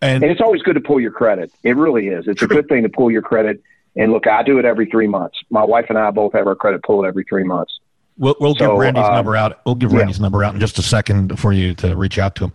And, 0.01 0.21
and 0.21 0.31
it's 0.31 0.41
always 0.41 0.61
good 0.61 0.73
to 0.75 0.81
pull 0.81 0.99
your 0.99 1.11
credit. 1.11 1.51
It 1.63 1.77
really 1.77 2.07
is. 2.07 2.27
It's 2.27 2.41
a 2.41 2.47
good 2.47 2.67
thing 2.67 2.83
to 2.83 2.89
pull 2.89 3.09
your 3.09 3.21
credit. 3.21 3.63
And 3.95 4.11
look, 4.11 4.27
I 4.27 4.43
do 4.43 4.57
it 4.59 4.65
every 4.65 4.87
three 4.87 5.07
months. 5.07 5.37
My 5.49 5.63
wife 5.63 5.85
and 5.87 5.97
I 5.97 6.11
both 6.11 6.33
have 6.33 6.47
our 6.47 6.55
credit 6.55 6.83
pulled 6.83 7.05
every 7.05 7.23
three 7.23 7.43
months. 7.43 7.79
We'll, 8.17 8.35
we'll 8.39 8.55
so, 8.55 8.67
give 8.67 8.77
Randy's 8.77 9.05
uh, 9.05 9.15
number 9.15 9.35
out. 9.35 9.61
We'll 9.65 9.75
give 9.75 9.91
Randy's 9.91 10.17
yeah. 10.17 10.23
number 10.23 10.43
out 10.43 10.53
in 10.53 10.59
just 10.59 10.77
a 10.77 10.83
second 10.83 11.39
for 11.39 11.51
you 11.51 11.73
to 11.75 11.95
reach 11.95 12.19
out 12.19 12.35
to 12.35 12.45
him. 12.45 12.53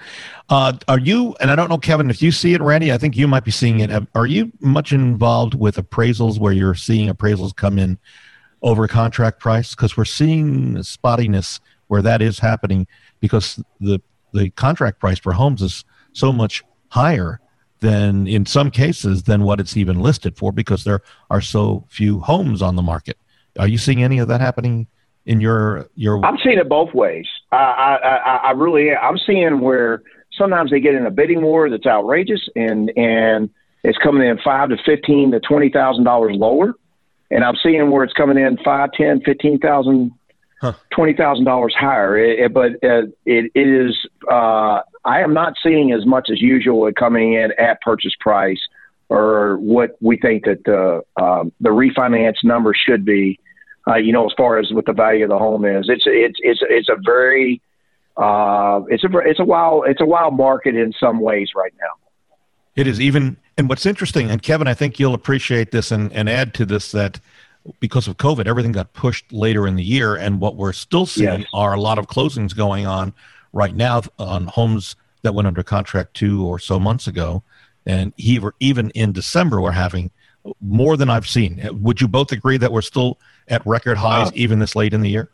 Uh, 0.48 0.74
are 0.86 1.00
you, 1.00 1.34
and 1.40 1.50
I 1.50 1.56
don't 1.56 1.68
know, 1.68 1.78
Kevin, 1.78 2.10
if 2.10 2.22
you 2.22 2.30
see 2.30 2.54
it, 2.54 2.60
Randy, 2.60 2.92
I 2.92 2.98
think 2.98 3.16
you 3.16 3.26
might 3.26 3.44
be 3.44 3.50
seeing 3.50 3.80
it. 3.80 3.90
Are 4.14 4.26
you 4.26 4.52
much 4.60 4.92
involved 4.92 5.54
with 5.54 5.76
appraisals 5.76 6.38
where 6.38 6.52
you're 6.52 6.74
seeing 6.74 7.12
appraisals 7.12 7.54
come 7.54 7.78
in 7.78 7.98
over 8.62 8.86
contract 8.86 9.40
price? 9.40 9.74
Because 9.74 9.96
we're 9.96 10.04
seeing 10.04 10.76
spottiness 10.76 11.60
where 11.88 12.02
that 12.02 12.22
is 12.22 12.38
happening 12.38 12.86
because 13.20 13.60
the, 13.80 14.00
the 14.32 14.50
contract 14.50 15.00
price 15.00 15.18
for 15.18 15.32
homes 15.32 15.60
is 15.60 15.84
so 16.12 16.32
much 16.32 16.62
higher 16.90 17.40
than 17.80 18.26
in 18.26 18.46
some 18.46 18.70
cases 18.70 19.24
than 19.24 19.42
what 19.42 19.60
it's 19.60 19.76
even 19.76 20.00
listed 20.00 20.36
for 20.36 20.52
because 20.52 20.84
there 20.84 21.00
are 21.30 21.40
so 21.40 21.84
few 21.88 22.20
homes 22.20 22.62
on 22.62 22.76
the 22.76 22.82
market. 22.82 23.16
Are 23.58 23.68
you 23.68 23.78
seeing 23.78 24.02
any 24.02 24.18
of 24.18 24.28
that 24.28 24.40
happening 24.40 24.86
in 25.28 25.40
your 25.40 25.88
your? 25.94 26.24
I'm 26.24 26.38
seeing 26.42 26.58
it 26.58 26.68
both 26.68 26.92
ways. 26.94 27.26
I 27.52 27.56
I, 27.56 28.36
I 28.48 28.50
really 28.52 28.94
I'm 28.94 29.18
seeing 29.18 29.60
where 29.60 30.02
sometimes 30.32 30.70
they 30.70 30.80
get 30.80 30.94
in 30.94 31.06
a 31.06 31.10
bidding 31.10 31.42
war 31.42 31.70
that's 31.70 31.86
outrageous 31.86 32.48
and 32.56 32.90
and 32.96 33.50
it's 33.84 33.98
coming 33.98 34.26
in 34.26 34.38
five 34.44 34.70
to 34.70 34.76
fifteen 34.84 35.30
to 35.32 35.40
twenty 35.40 35.68
thousand 35.68 36.04
dollars 36.04 36.34
lower, 36.36 36.74
and 37.30 37.44
I'm 37.44 37.56
seeing 37.62 37.90
where 37.90 38.04
it's 38.04 38.14
coming 38.14 38.38
in 38.38 38.58
five, 38.64 38.90
ten, 38.92 39.20
fifteen 39.20 39.58
thousand 39.58 40.12
huh. 40.60 40.72
twenty 40.90 41.14
thousand 41.14 41.44
dollars 41.44 41.74
higher. 41.78 42.18
It, 42.18 42.38
it, 42.40 42.54
but 42.54 42.72
uh, 42.82 43.06
it, 43.24 43.52
it 43.54 43.68
is. 43.68 43.96
Uh, 44.30 44.80
I 45.04 45.20
am 45.20 45.34
not 45.34 45.54
seeing 45.62 45.92
as 45.92 46.04
much 46.06 46.28
as 46.30 46.40
usual 46.40 46.90
coming 46.98 47.34
in 47.34 47.52
at 47.58 47.80
purchase 47.82 48.14
price 48.18 48.60
or 49.08 49.56
what 49.58 49.96
we 50.00 50.16
think 50.18 50.44
that 50.44 50.64
the 50.64 51.02
um, 51.22 51.52
the 51.60 51.70
refinance 51.70 52.42
number 52.42 52.74
should 52.74 53.04
be. 53.04 53.38
Uh, 53.86 53.96
you 53.96 54.12
know, 54.12 54.26
as 54.26 54.32
far 54.36 54.58
as 54.58 54.72
what 54.72 54.86
the 54.86 54.92
value 54.92 55.24
of 55.24 55.30
the 55.30 55.38
home 55.38 55.64
is, 55.64 55.86
it's 55.88 56.04
it's 56.06 56.38
it's 56.42 56.60
it's 56.62 56.88
a 56.88 56.96
very 57.04 57.60
uh, 58.16 58.82
it's 58.88 59.04
a 59.04 59.08
it's 59.24 59.40
a 59.40 59.44
wild 59.44 59.84
it's 59.86 60.00
a 60.00 60.06
wild 60.06 60.34
market 60.34 60.74
in 60.74 60.92
some 61.00 61.20
ways 61.20 61.50
right 61.56 61.72
now. 61.80 62.08
It 62.76 62.86
is 62.86 63.00
even, 63.00 63.36
and 63.56 63.68
what's 63.68 63.86
interesting, 63.86 64.30
and 64.30 64.40
Kevin, 64.40 64.68
I 64.68 64.74
think 64.74 65.00
you'll 65.00 65.14
appreciate 65.14 65.72
this 65.72 65.90
and, 65.90 66.12
and 66.12 66.28
add 66.28 66.54
to 66.54 66.64
this 66.64 66.92
that 66.92 67.18
because 67.80 68.06
of 68.06 68.16
COVID, 68.18 68.46
everything 68.46 68.72
got 68.72 68.92
pushed 68.92 69.32
later 69.32 69.66
in 69.66 69.76
the 69.76 69.82
year. 69.82 70.14
And 70.14 70.40
what 70.40 70.56
we're 70.56 70.72
still 70.72 71.06
seeing 71.06 71.40
yes. 71.40 71.48
are 71.52 71.74
a 71.74 71.80
lot 71.80 71.98
of 71.98 72.06
closings 72.06 72.54
going 72.54 72.86
on 72.86 73.12
right 73.52 73.74
now 73.74 74.02
on 74.18 74.46
homes 74.46 74.96
that 75.22 75.34
went 75.34 75.48
under 75.48 75.62
contract 75.62 76.14
two 76.14 76.46
or 76.46 76.58
so 76.58 76.78
months 76.78 77.06
ago. 77.06 77.42
And 77.86 78.12
even 78.16 78.90
in 78.90 79.12
December, 79.12 79.60
we're 79.60 79.72
having 79.72 80.10
more 80.60 80.96
than 80.96 81.10
I've 81.10 81.26
seen. 81.26 81.68
Would 81.80 82.00
you 82.00 82.08
both 82.08 82.32
agree 82.32 82.58
that 82.58 82.70
we're 82.70 82.82
still 82.82 83.18
at 83.48 83.66
record 83.66 83.98
highs 83.98 84.28
uh, 84.28 84.32
even 84.34 84.58
this 84.58 84.76
late 84.76 84.94
in 84.94 85.00
the 85.00 85.10
year? 85.10 85.30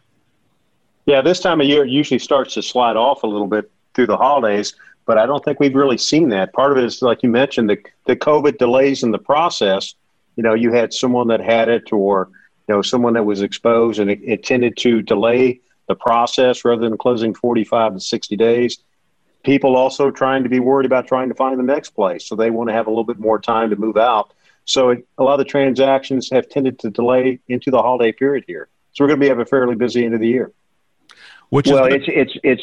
Yeah, 1.06 1.20
this 1.20 1.40
time 1.40 1.60
of 1.60 1.66
year 1.66 1.84
it 1.84 1.90
usually 1.90 2.18
starts 2.18 2.54
to 2.54 2.62
slide 2.62 2.96
off 2.96 3.22
a 3.22 3.26
little 3.26 3.46
bit 3.46 3.70
through 3.94 4.06
the 4.06 4.16
holidays, 4.16 4.74
but 5.06 5.18
I 5.18 5.26
don't 5.26 5.44
think 5.44 5.60
we've 5.60 5.74
really 5.74 5.98
seen 5.98 6.30
that. 6.30 6.52
Part 6.52 6.72
of 6.72 6.78
it 6.78 6.84
is, 6.84 7.02
like 7.02 7.22
you 7.22 7.28
mentioned, 7.28 7.68
the, 7.68 7.78
the 8.06 8.16
COVID 8.16 8.58
delays 8.58 9.02
in 9.02 9.10
the 9.10 9.18
process 9.18 9.94
you 10.36 10.42
know, 10.42 10.54
you 10.54 10.72
had 10.72 10.92
someone 10.92 11.28
that 11.28 11.40
had 11.40 11.68
it 11.68 11.92
or, 11.92 12.28
you 12.68 12.74
know, 12.74 12.82
someone 12.82 13.14
that 13.14 13.24
was 13.24 13.42
exposed 13.42 14.00
and 14.00 14.10
it, 14.10 14.20
it 14.22 14.42
tended 14.42 14.76
to 14.78 15.02
delay 15.02 15.60
the 15.86 15.94
process 15.94 16.64
rather 16.64 16.82
than 16.82 16.96
closing 16.96 17.34
45 17.34 17.94
to 17.94 18.00
60 18.00 18.36
days. 18.36 18.78
People 19.44 19.76
also 19.76 20.10
trying 20.10 20.42
to 20.42 20.48
be 20.48 20.58
worried 20.58 20.86
about 20.86 21.06
trying 21.06 21.28
to 21.28 21.34
find 21.34 21.58
the 21.58 21.64
next 21.64 21.90
place. 21.90 22.26
So 22.26 22.34
they 22.34 22.50
want 22.50 22.70
to 22.70 22.74
have 22.74 22.86
a 22.86 22.90
little 22.90 23.04
bit 23.04 23.18
more 23.18 23.38
time 23.38 23.70
to 23.70 23.76
move 23.76 23.96
out. 23.96 24.32
So 24.64 24.90
it, 24.90 25.06
a 25.18 25.22
lot 25.22 25.34
of 25.34 25.38
the 25.38 25.44
transactions 25.44 26.30
have 26.30 26.48
tended 26.48 26.78
to 26.80 26.90
delay 26.90 27.40
into 27.48 27.70
the 27.70 27.78
holiday 27.78 28.12
period 28.12 28.44
here. 28.46 28.68
So 28.92 29.04
we're 29.04 29.08
going 29.08 29.20
to 29.20 29.24
be 29.24 29.28
have 29.28 29.38
a 29.38 29.44
fairly 29.44 29.74
busy 29.74 30.04
end 30.04 30.14
of 30.14 30.20
the 30.20 30.28
year. 30.28 30.52
Which 31.50 31.66
well, 31.66 31.84
it's 31.84 32.06
it's 32.08 32.32
it's 32.42 32.62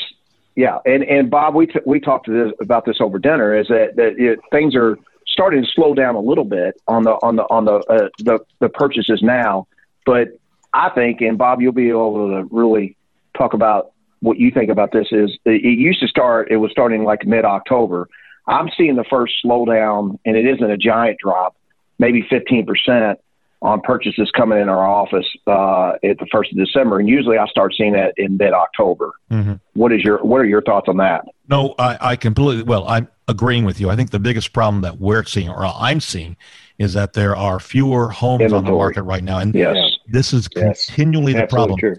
yeah, 0.55 0.79
and 0.85 1.03
and 1.03 1.29
Bob, 1.29 1.55
we 1.55 1.67
t- 1.67 1.79
we 1.85 1.99
talked 1.99 2.27
this, 2.27 2.51
about 2.59 2.85
this 2.85 2.97
over 2.99 3.19
dinner. 3.19 3.57
Is 3.57 3.67
that 3.67 3.95
that 3.95 4.17
it, 4.17 4.39
things 4.51 4.75
are 4.75 4.97
starting 5.27 5.63
to 5.63 5.69
slow 5.71 5.93
down 5.93 6.15
a 6.15 6.19
little 6.19 6.43
bit 6.43 6.81
on 6.87 7.03
the 7.03 7.11
on 7.11 7.35
the 7.35 7.43
on 7.43 7.65
the 7.65 7.75
uh, 7.75 8.09
the, 8.19 8.39
the 8.59 8.69
purchases 8.69 9.21
now. 9.21 9.67
But 10.05 10.29
I 10.73 10.89
think, 10.89 11.21
and 11.21 11.37
Bob, 11.37 11.61
you'll 11.61 11.71
be 11.71 11.89
able 11.89 12.27
to 12.29 12.47
really 12.51 12.97
talk 13.37 13.53
about 13.53 13.91
what 14.19 14.37
you 14.37 14.51
think 14.51 14.69
about 14.69 14.91
this. 14.91 15.07
Is 15.11 15.37
it 15.45 15.63
used 15.63 16.01
to 16.01 16.07
start? 16.07 16.51
It 16.51 16.57
was 16.57 16.71
starting 16.71 17.03
like 17.03 17.25
mid 17.25 17.45
October. 17.45 18.09
I'm 18.47 18.69
seeing 18.77 18.95
the 18.95 19.05
first 19.09 19.35
slowdown, 19.45 20.19
and 20.25 20.35
it 20.35 20.45
isn't 20.45 20.69
a 20.69 20.77
giant 20.77 21.19
drop, 21.19 21.55
maybe 22.01 22.25
15 22.29 22.65
percent 22.65 23.19
on 23.61 23.79
purchases 23.81 24.29
coming 24.35 24.59
in 24.59 24.67
our 24.67 24.85
office 24.85 25.27
uh, 25.45 25.91
at 26.03 26.17
the 26.17 26.25
first 26.31 26.51
of 26.51 26.57
December, 26.57 26.99
and 26.99 27.07
usually 27.07 27.37
I 27.37 27.45
start 27.45 27.73
seeing 27.77 27.93
that 27.93 28.13
in 28.17 28.35
mid 28.35 28.53
October. 28.53 29.11
Mm-hmm. 29.29 29.53
What 29.73 29.93
is 29.93 30.03
your 30.03 30.17
What 30.17 30.41
are 30.41 30.45
your 30.45 30.63
thoughts 30.63 30.89
on 30.89 30.97
that? 30.97 31.25
No, 31.47 31.75
I, 31.77 31.97
I 32.01 32.15
completely. 32.15 32.63
Well, 32.63 32.87
I'm 32.87 33.07
agreeing 33.27 33.63
with 33.63 33.79
you. 33.79 33.89
I 33.89 33.95
think 33.95 34.09
the 34.09 34.19
biggest 34.19 34.51
problem 34.51 34.81
that 34.81 34.99
we're 34.99 35.23
seeing, 35.23 35.49
or 35.49 35.65
I'm 35.65 36.01
seeing, 36.01 36.35
is 36.79 36.93
that 36.93 37.13
there 37.13 37.35
are 37.35 37.59
fewer 37.59 38.09
homes 38.09 38.41
Inventory. 38.41 38.57
on 38.57 38.65
the 38.65 38.71
market 38.71 39.03
right 39.03 39.23
now, 39.23 39.37
and 39.37 39.53
yes. 39.53 39.77
this 40.07 40.33
is 40.33 40.49
yes. 40.55 40.87
continually 40.87 41.33
the 41.33 41.45
problem. 41.47 41.79
True. 41.79 41.95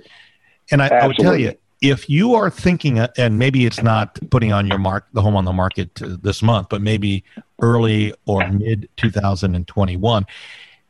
And 0.70 0.82
I, 0.82 0.88
I, 0.88 1.06
would 1.06 1.16
tell 1.16 1.36
you, 1.36 1.54
if 1.82 2.08
you 2.08 2.34
are 2.34 2.48
thinking, 2.48 2.98
uh, 2.98 3.08
and 3.18 3.38
maybe 3.38 3.66
it's 3.66 3.82
not 3.82 4.18
putting 4.30 4.52
on 4.52 4.66
your 4.66 4.78
mark 4.78 5.06
the 5.12 5.20
home 5.20 5.36
on 5.36 5.44
the 5.44 5.52
market 5.52 6.00
uh, 6.02 6.16
this 6.22 6.42
month, 6.42 6.68
but 6.70 6.80
maybe 6.80 7.24
early 7.60 8.14
or 8.26 8.48
mid 8.48 8.88
2021 8.96 10.26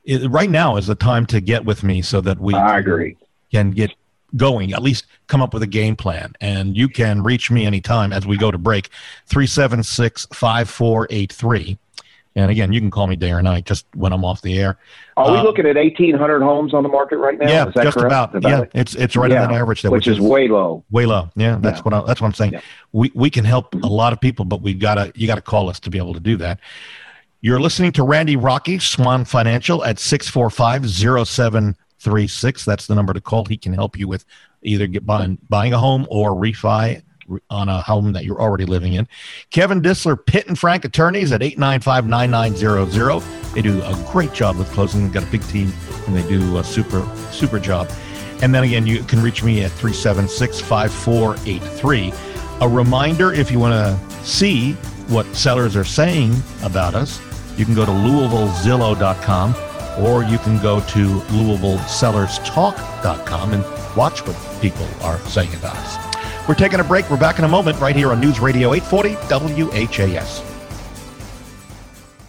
it, 0.04 0.30
right 0.30 0.50
now 0.50 0.76
is 0.76 0.86
the 0.86 0.94
time 0.94 1.26
to 1.26 1.40
get 1.40 1.64
with 1.64 1.82
me 1.82 2.02
so 2.02 2.20
that 2.20 2.38
we 2.38 2.54
I 2.54 2.78
agree. 2.78 3.16
can 3.50 3.70
get 3.70 3.92
going, 4.36 4.72
at 4.72 4.82
least 4.82 5.06
come 5.26 5.42
up 5.42 5.52
with 5.52 5.62
a 5.62 5.66
game 5.66 5.94
plan. 5.94 6.32
And 6.40 6.76
you 6.76 6.88
can 6.88 7.22
reach 7.22 7.50
me 7.50 7.66
anytime 7.66 8.12
as 8.12 8.26
we 8.26 8.36
go 8.36 8.50
to 8.50 8.58
break 8.58 8.88
376 9.26 10.26
5483. 10.32 11.78
And 12.34 12.50
again, 12.50 12.72
you 12.72 12.80
can 12.80 12.90
call 12.90 13.06
me 13.06 13.16
day 13.16 13.30
or 13.30 13.42
night 13.42 13.66
just 13.66 13.86
when 13.94 14.12
I'm 14.12 14.24
off 14.24 14.40
the 14.40 14.58
air. 14.58 14.78
Are 15.16 15.30
we 15.30 15.38
uh, 15.38 15.42
looking 15.42 15.66
at 15.66 15.76
1,800 15.76 16.40
homes 16.40 16.72
on 16.72 16.82
the 16.82 16.88
market 16.88 17.18
right 17.18 17.38
now? 17.38 17.48
Yeah, 17.48 17.70
just 17.82 17.96
about. 17.98 18.34
about 18.34 18.50
yeah, 18.50 18.80
it's 18.80 18.94
it's 18.94 19.16
right 19.16 19.30
yeah, 19.30 19.46
that 19.46 19.54
average 19.54 19.82
there, 19.82 19.90
which, 19.90 20.06
which 20.06 20.16
is, 20.16 20.18
is, 20.18 20.24
way 20.24 20.48
low. 20.48 20.82
Way 20.90 21.04
low. 21.04 21.28
Yeah, 21.36 21.58
that's 21.60 21.78
yeah. 21.78 21.82
what 21.82 21.94
I, 21.94 22.02
that's 22.06 22.20
what 22.20 22.28
I'm 22.28 22.34
saying. 22.34 22.54
Yeah. 22.54 22.60
We 22.92 23.12
we 23.14 23.28
can 23.28 23.44
help 23.44 23.74
a 23.74 23.86
lot 23.86 24.12
of 24.12 24.20
people, 24.20 24.44
but 24.46 24.62
we 24.62 24.72
gotta 24.72 25.12
you 25.14 25.26
gotta 25.26 25.42
call 25.42 25.68
us 25.68 25.78
to 25.80 25.90
be 25.90 25.98
able 25.98 26.14
to 26.14 26.20
do 26.20 26.36
that. 26.38 26.60
You're 27.42 27.60
listening 27.60 27.92
to 27.92 28.04
Randy 28.04 28.36
Rocky, 28.36 28.78
Swan 28.78 29.24
Financial 29.24 29.84
at 29.84 29.98
645 29.98 30.88
0736. 30.88 32.64
That's 32.64 32.86
the 32.86 32.94
number 32.94 33.12
to 33.12 33.20
call. 33.20 33.44
He 33.44 33.56
can 33.56 33.72
help 33.72 33.98
you 33.98 34.06
with 34.06 34.24
either 34.62 34.86
get 34.86 35.04
buying, 35.04 35.38
buying 35.48 35.72
a 35.72 35.78
home 35.78 36.06
or 36.08 36.30
refi 36.30 37.02
on 37.50 37.68
a 37.68 37.82
home 37.82 38.12
that 38.12 38.24
you're 38.24 38.40
already 38.40 38.64
living 38.64 38.94
in. 38.94 39.06
Kevin 39.50 39.80
Disler, 39.80 40.24
Pitt 40.24 40.48
and 40.48 40.58
Frank 40.58 40.84
Attorneys 40.84 41.32
at 41.32 41.42
895 41.42 42.06
9900. 42.06 43.22
They 43.54 43.62
do 43.62 43.82
a 43.82 44.08
great 44.10 44.32
job 44.32 44.56
with 44.56 44.70
closing. 44.72 45.02
They've 45.02 45.12
got 45.12 45.24
a 45.24 45.30
big 45.30 45.46
team 45.48 45.72
and 46.06 46.16
they 46.16 46.26
do 46.28 46.58
a 46.58 46.64
super, 46.64 47.04
super 47.30 47.58
job. 47.58 47.90
And 48.42 48.54
then 48.54 48.64
again, 48.64 48.86
you 48.86 49.02
can 49.04 49.22
reach 49.22 49.44
me 49.44 49.62
at 49.62 49.70
376 49.72 50.60
5483. 50.60 52.12
A 52.60 52.68
reminder 52.68 53.32
if 53.32 53.50
you 53.50 53.58
want 53.58 53.74
to 53.74 53.98
see 54.24 54.72
what 55.08 55.26
sellers 55.34 55.74
are 55.76 55.84
saying 55.84 56.34
about 56.62 56.94
us, 56.94 57.20
you 57.56 57.64
can 57.64 57.74
go 57.74 57.84
to 57.84 57.92
LouisvilleZillow.com 57.92 59.54
or 60.00 60.24
you 60.24 60.38
can 60.38 60.58
go 60.62 60.80
to 60.80 61.20
LouisvilleSellersTalk.com 61.20 63.52
and 63.52 63.62
watch 63.96 64.26
what 64.26 64.36
people 64.60 64.88
are 65.02 65.18
saying 65.20 65.54
about 65.54 65.76
us. 65.76 66.11
We're 66.48 66.54
taking 66.54 66.80
a 66.80 66.84
break. 66.84 67.08
We're 67.08 67.16
back 67.18 67.38
in 67.38 67.44
a 67.44 67.48
moment 67.48 67.78
right 67.80 67.94
here 67.94 68.10
on 68.10 68.20
News 68.20 68.40
Radio 68.40 68.74
840 68.74 69.14
WHAS. 69.64 70.42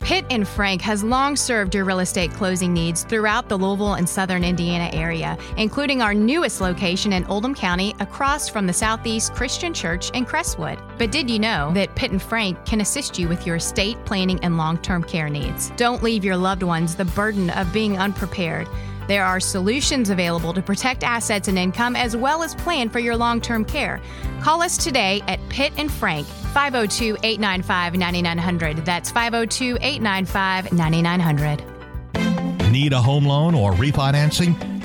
Pitt 0.01 0.25
and 0.29 0.46
Frank 0.46 0.82
has 0.82 1.01
long 1.01 1.36
served 1.36 1.74
your 1.74 1.86
real 1.86 2.01
estate 2.01 2.29
closing 2.34 2.74
needs 2.74 3.05
throughout 3.05 3.48
the 3.48 3.58
Louisville 3.58 3.93
and 3.93 4.08
southern 4.08 4.43
Indiana 4.43 4.89
area, 4.93 5.38
including 5.58 6.01
our 6.01 6.13
newest 6.13 6.60
location 6.60 7.13
in 7.13 7.24
Oldham 7.25 7.55
County 7.55 7.96
across 8.01 8.50
from 8.50 8.67
the 8.67 8.74
Southeast 8.74 9.34
Christian 9.34 9.74
Church 9.74 10.12
in 10.12 10.25
Crestwood. 10.25 10.77
But 10.98 11.12
did 11.12 11.29
you 11.29 11.39
know 11.39 11.72
that 11.74 11.96
Pitt 11.96 12.12
and 12.12 12.22
Frank 12.22 12.63
can 12.65 12.82
assist 12.82 13.17
you 13.17 13.29
with 13.29 13.48
your 13.48 13.55
estate 13.55 13.98
planning 14.05 14.39
and 14.43 14.58
long 14.58 14.77
term 14.79 15.03
care 15.03 15.29
needs? 15.29 15.72
Don't 15.77 16.03
leave 16.03 16.25
your 16.25 16.38
loved 16.38 16.63
ones 16.63 16.96
the 16.96 17.05
burden 17.05 17.50
of 17.51 17.72
being 17.72 17.98
unprepared. 17.98 18.67
There 19.07 19.24
are 19.24 19.39
solutions 19.39 20.10
available 20.10 20.53
to 20.53 20.62
protect 20.62 21.03
assets 21.03 21.48
and 21.48 21.57
income 21.57 21.95
as 21.95 22.15
well 22.15 22.43
as 22.43 22.55
plan 22.55 22.89
for 22.89 23.00
your 23.00 23.15
long 23.15 23.41
term 23.41 23.65
care. 23.65 24.01
Call 24.41 24.62
us 24.62 24.77
today 24.77 25.22
at 25.27 25.39
Pitt 25.50 25.74
and 25.77 25.91
Frank, 25.91 26.27
502 26.27 27.17
895 27.24 27.95
9900. 27.95 28.86
That's 28.86 29.12
502 29.12 29.77
895 29.81 30.74
9900. 30.74 32.72
Need 32.72 32.93
a 32.93 33.01
home 33.01 33.25
loan 33.25 33.53
or 33.53 33.72
refinancing? 33.74 34.72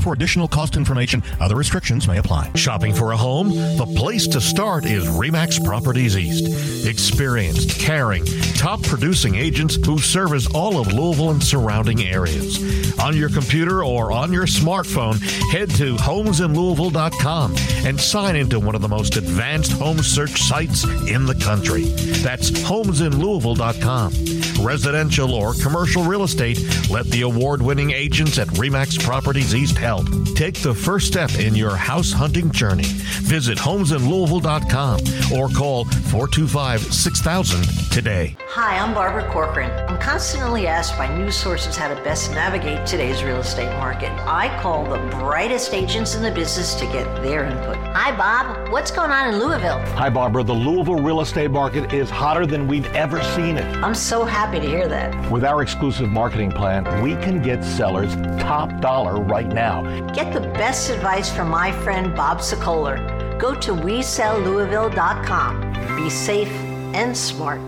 for 0.00 0.12
additional 0.12 0.48
cost 0.48 0.76
information. 0.76 1.22
Other 1.40 1.56
restrictions 1.56 2.06
may 2.08 2.18
apply. 2.18 2.50
Shopping 2.54 2.94
for 2.94 3.12
a 3.12 3.16
home? 3.16 3.48
The 3.48 3.86
place 3.96 4.26
to 4.28 4.40
start 4.40 4.84
is 4.84 5.06
Remax 5.06 5.64
Properties 5.64 6.16
East. 6.16 6.86
Experienced, 6.86 7.78
caring, 7.78 8.24
top 8.54 8.82
producing 8.82 9.34
agents 9.34 9.76
who 9.76 9.98
service 9.98 10.46
all 10.54 10.80
of 10.80 10.92
Louisville 10.92 11.30
and 11.30 11.42
surrounding 11.42 12.02
areas. 12.02 12.98
On 12.98 13.16
your 13.16 13.28
computer 13.28 13.84
or 13.84 14.12
on 14.12 14.32
your 14.32 14.46
smartphone, 14.46 15.20
head 15.52 15.70
to 15.70 15.96
homesinlouisville.com 15.96 17.54
and 17.86 18.00
sign 18.00 18.36
into 18.36 18.58
one 18.60 18.74
of 18.74 18.82
the 18.82 18.88
most 18.88 19.16
advanced 19.16 19.72
home 19.72 19.98
search 19.98 20.42
sites 20.42 20.84
in 20.84 21.26
the 21.26 21.34
country. 21.34 21.84
That's 22.22 22.50
homesinlouisville.com. 22.50 24.47
Residential 24.60 25.34
or 25.34 25.54
commercial 25.54 26.02
real 26.02 26.24
estate, 26.24 26.58
let 26.90 27.06
the 27.06 27.22
award 27.22 27.62
winning 27.62 27.92
agents 27.92 28.38
at 28.38 28.48
Remax 28.48 29.00
Properties 29.00 29.54
East 29.54 29.78
help. 29.78 30.06
Take 30.34 30.60
the 30.60 30.74
first 30.74 31.06
step 31.06 31.32
in 31.38 31.54
your 31.54 31.76
house 31.76 32.10
hunting 32.10 32.50
journey. 32.50 32.88
Visit 33.22 33.56
homesinlouisville.com 33.58 35.38
or 35.38 35.48
call 35.48 35.84
425 35.84 36.80
6000 36.80 37.90
today. 37.92 38.36
Hi, 38.48 38.78
I'm 38.78 38.94
Barbara 38.94 39.30
Corcoran. 39.30 39.70
I'm 39.88 39.98
constantly 40.00 40.66
asked 40.66 40.98
by 40.98 41.14
news 41.16 41.36
sources 41.36 41.76
how 41.76 41.88
to 41.94 42.02
best 42.02 42.32
navigate 42.32 42.84
today's 42.86 43.22
real 43.22 43.38
estate 43.38 43.72
market. 43.78 44.10
I 44.26 44.48
call 44.60 44.84
the 44.84 44.98
brightest 45.16 45.72
agents 45.72 46.16
in 46.16 46.22
the 46.22 46.32
business 46.32 46.74
to 46.76 46.86
get 46.86 47.04
their 47.22 47.44
input. 47.44 47.76
Hi, 47.94 48.16
Bob. 48.16 48.72
What's 48.72 48.90
going 48.90 49.10
on 49.10 49.32
in 49.32 49.38
Louisville? 49.38 49.78
Hi, 49.96 50.10
Barbara. 50.10 50.42
The 50.42 50.54
Louisville 50.54 51.00
real 51.00 51.20
estate 51.20 51.50
market 51.50 51.92
is 51.92 52.10
hotter 52.10 52.46
than 52.46 52.66
we've 52.66 52.92
ever 52.94 53.22
seen 53.22 53.56
it. 53.56 53.64
I'm 53.84 53.94
so 53.94 54.24
happy 54.24 54.47
to 54.52 54.66
hear 54.66 54.88
that. 54.88 55.30
With 55.30 55.44
our 55.44 55.60
exclusive 55.62 56.08
marketing 56.08 56.52
plan, 56.52 57.02
we 57.02 57.16
can 57.16 57.42
get 57.42 57.62
sellers 57.64 58.14
top 58.40 58.80
dollar 58.80 59.20
right 59.20 59.48
now. 59.48 59.82
Get 60.12 60.32
the 60.32 60.40
best 60.40 60.90
advice 60.90 61.30
from 61.30 61.48
my 61.48 61.72
friend 61.72 62.14
Bob 62.14 62.38
Sokoler. 62.38 63.38
Go 63.38 63.54
to 63.54 63.72
WeSellLouisville.com. 63.72 65.96
Be 65.96 66.10
safe 66.10 66.50
and 66.94 67.16
smart. 67.16 67.60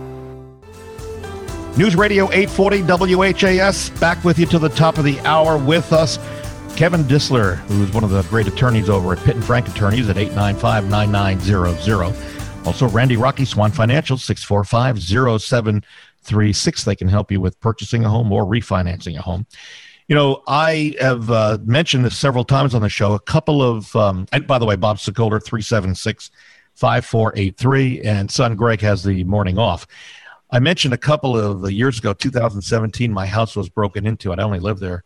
News 1.77 1.95
Radio 1.95 2.25
840 2.31 2.81
WHAS, 3.15 3.89
back 3.91 4.21
with 4.25 4.37
you 4.37 4.45
to 4.47 4.59
the 4.59 4.67
top 4.69 4.97
of 4.97 5.05
the 5.05 5.19
hour 5.21 5.57
with 5.57 5.93
us. 5.93 6.19
Kevin 6.75 7.03
Disler, 7.03 7.55
who's 7.67 7.93
one 7.93 8.03
of 8.03 8.09
the 8.09 8.23
great 8.23 8.47
attorneys 8.47 8.89
over 8.89 9.13
at 9.13 9.19
Pitt 9.19 9.35
and 9.35 9.45
Frank 9.45 9.69
Attorneys 9.69 10.09
at 10.09 10.17
895 10.17 10.89
9900. 10.89 12.13
Also, 12.65 12.89
Randy 12.89 13.15
Rocky, 13.17 13.45
Swan 13.45 13.71
Financial, 13.71 14.17
645 14.17 14.99
0736. 16.23 16.83
They 16.83 16.95
can 16.95 17.07
help 17.07 17.31
you 17.31 17.41
with 17.41 17.59
purchasing 17.59 18.05
a 18.05 18.09
home 18.09 18.31
or 18.31 18.45
refinancing 18.45 19.17
a 19.17 19.21
home. 19.21 19.45
You 20.07 20.15
know, 20.15 20.43
I 20.47 20.95
have 20.99 21.31
uh, 21.31 21.57
mentioned 21.63 22.03
this 22.05 22.17
several 22.17 22.43
times 22.43 22.75
on 22.75 22.81
the 22.81 22.89
show. 22.89 23.13
A 23.13 23.19
couple 23.19 23.61
of, 23.61 23.95
um, 23.95 24.27
and 24.31 24.45
by 24.45 24.59
the 24.59 24.65
way, 24.65 24.75
Bob 24.75 24.97
Sokoler, 24.97 25.43
376 25.43 26.31
5483, 26.75 28.01
and 28.01 28.31
son 28.31 28.55
Greg 28.55 28.81
has 28.81 29.03
the 29.03 29.23
morning 29.23 29.57
off. 29.57 29.85
I 30.49 30.59
mentioned 30.59 30.93
a 30.93 30.97
couple 30.97 31.37
of 31.37 31.71
years 31.71 31.99
ago, 31.99 32.13
2017, 32.13 33.11
my 33.11 33.25
house 33.25 33.55
was 33.55 33.69
broken 33.69 34.05
into. 34.05 34.33
I'd 34.33 34.39
only 34.39 34.59
lived 34.59 34.81
there 34.81 35.03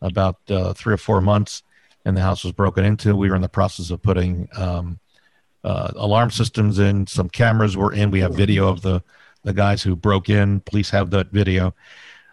about 0.00 0.38
uh, 0.48 0.72
three 0.74 0.94
or 0.94 0.98
four 0.98 1.20
months, 1.20 1.62
and 2.04 2.16
the 2.16 2.20
house 2.20 2.44
was 2.44 2.52
broken 2.52 2.84
into. 2.84 3.16
We 3.16 3.28
were 3.28 3.36
in 3.36 3.42
the 3.42 3.48
process 3.48 3.90
of 3.90 4.02
putting 4.02 4.48
um, 4.56 5.00
uh, 5.64 5.92
alarm 5.96 6.30
systems 6.30 6.78
in, 6.78 7.06
some 7.06 7.28
cameras 7.28 7.76
were 7.76 7.92
in. 7.92 8.10
We 8.10 8.20
have 8.20 8.34
video 8.34 8.68
of 8.68 8.82
the, 8.82 9.02
the 9.44 9.52
guys 9.52 9.82
who 9.82 9.94
broke 9.94 10.28
in. 10.28 10.60
Police 10.60 10.90
have 10.90 11.10
that 11.10 11.28
video. 11.30 11.74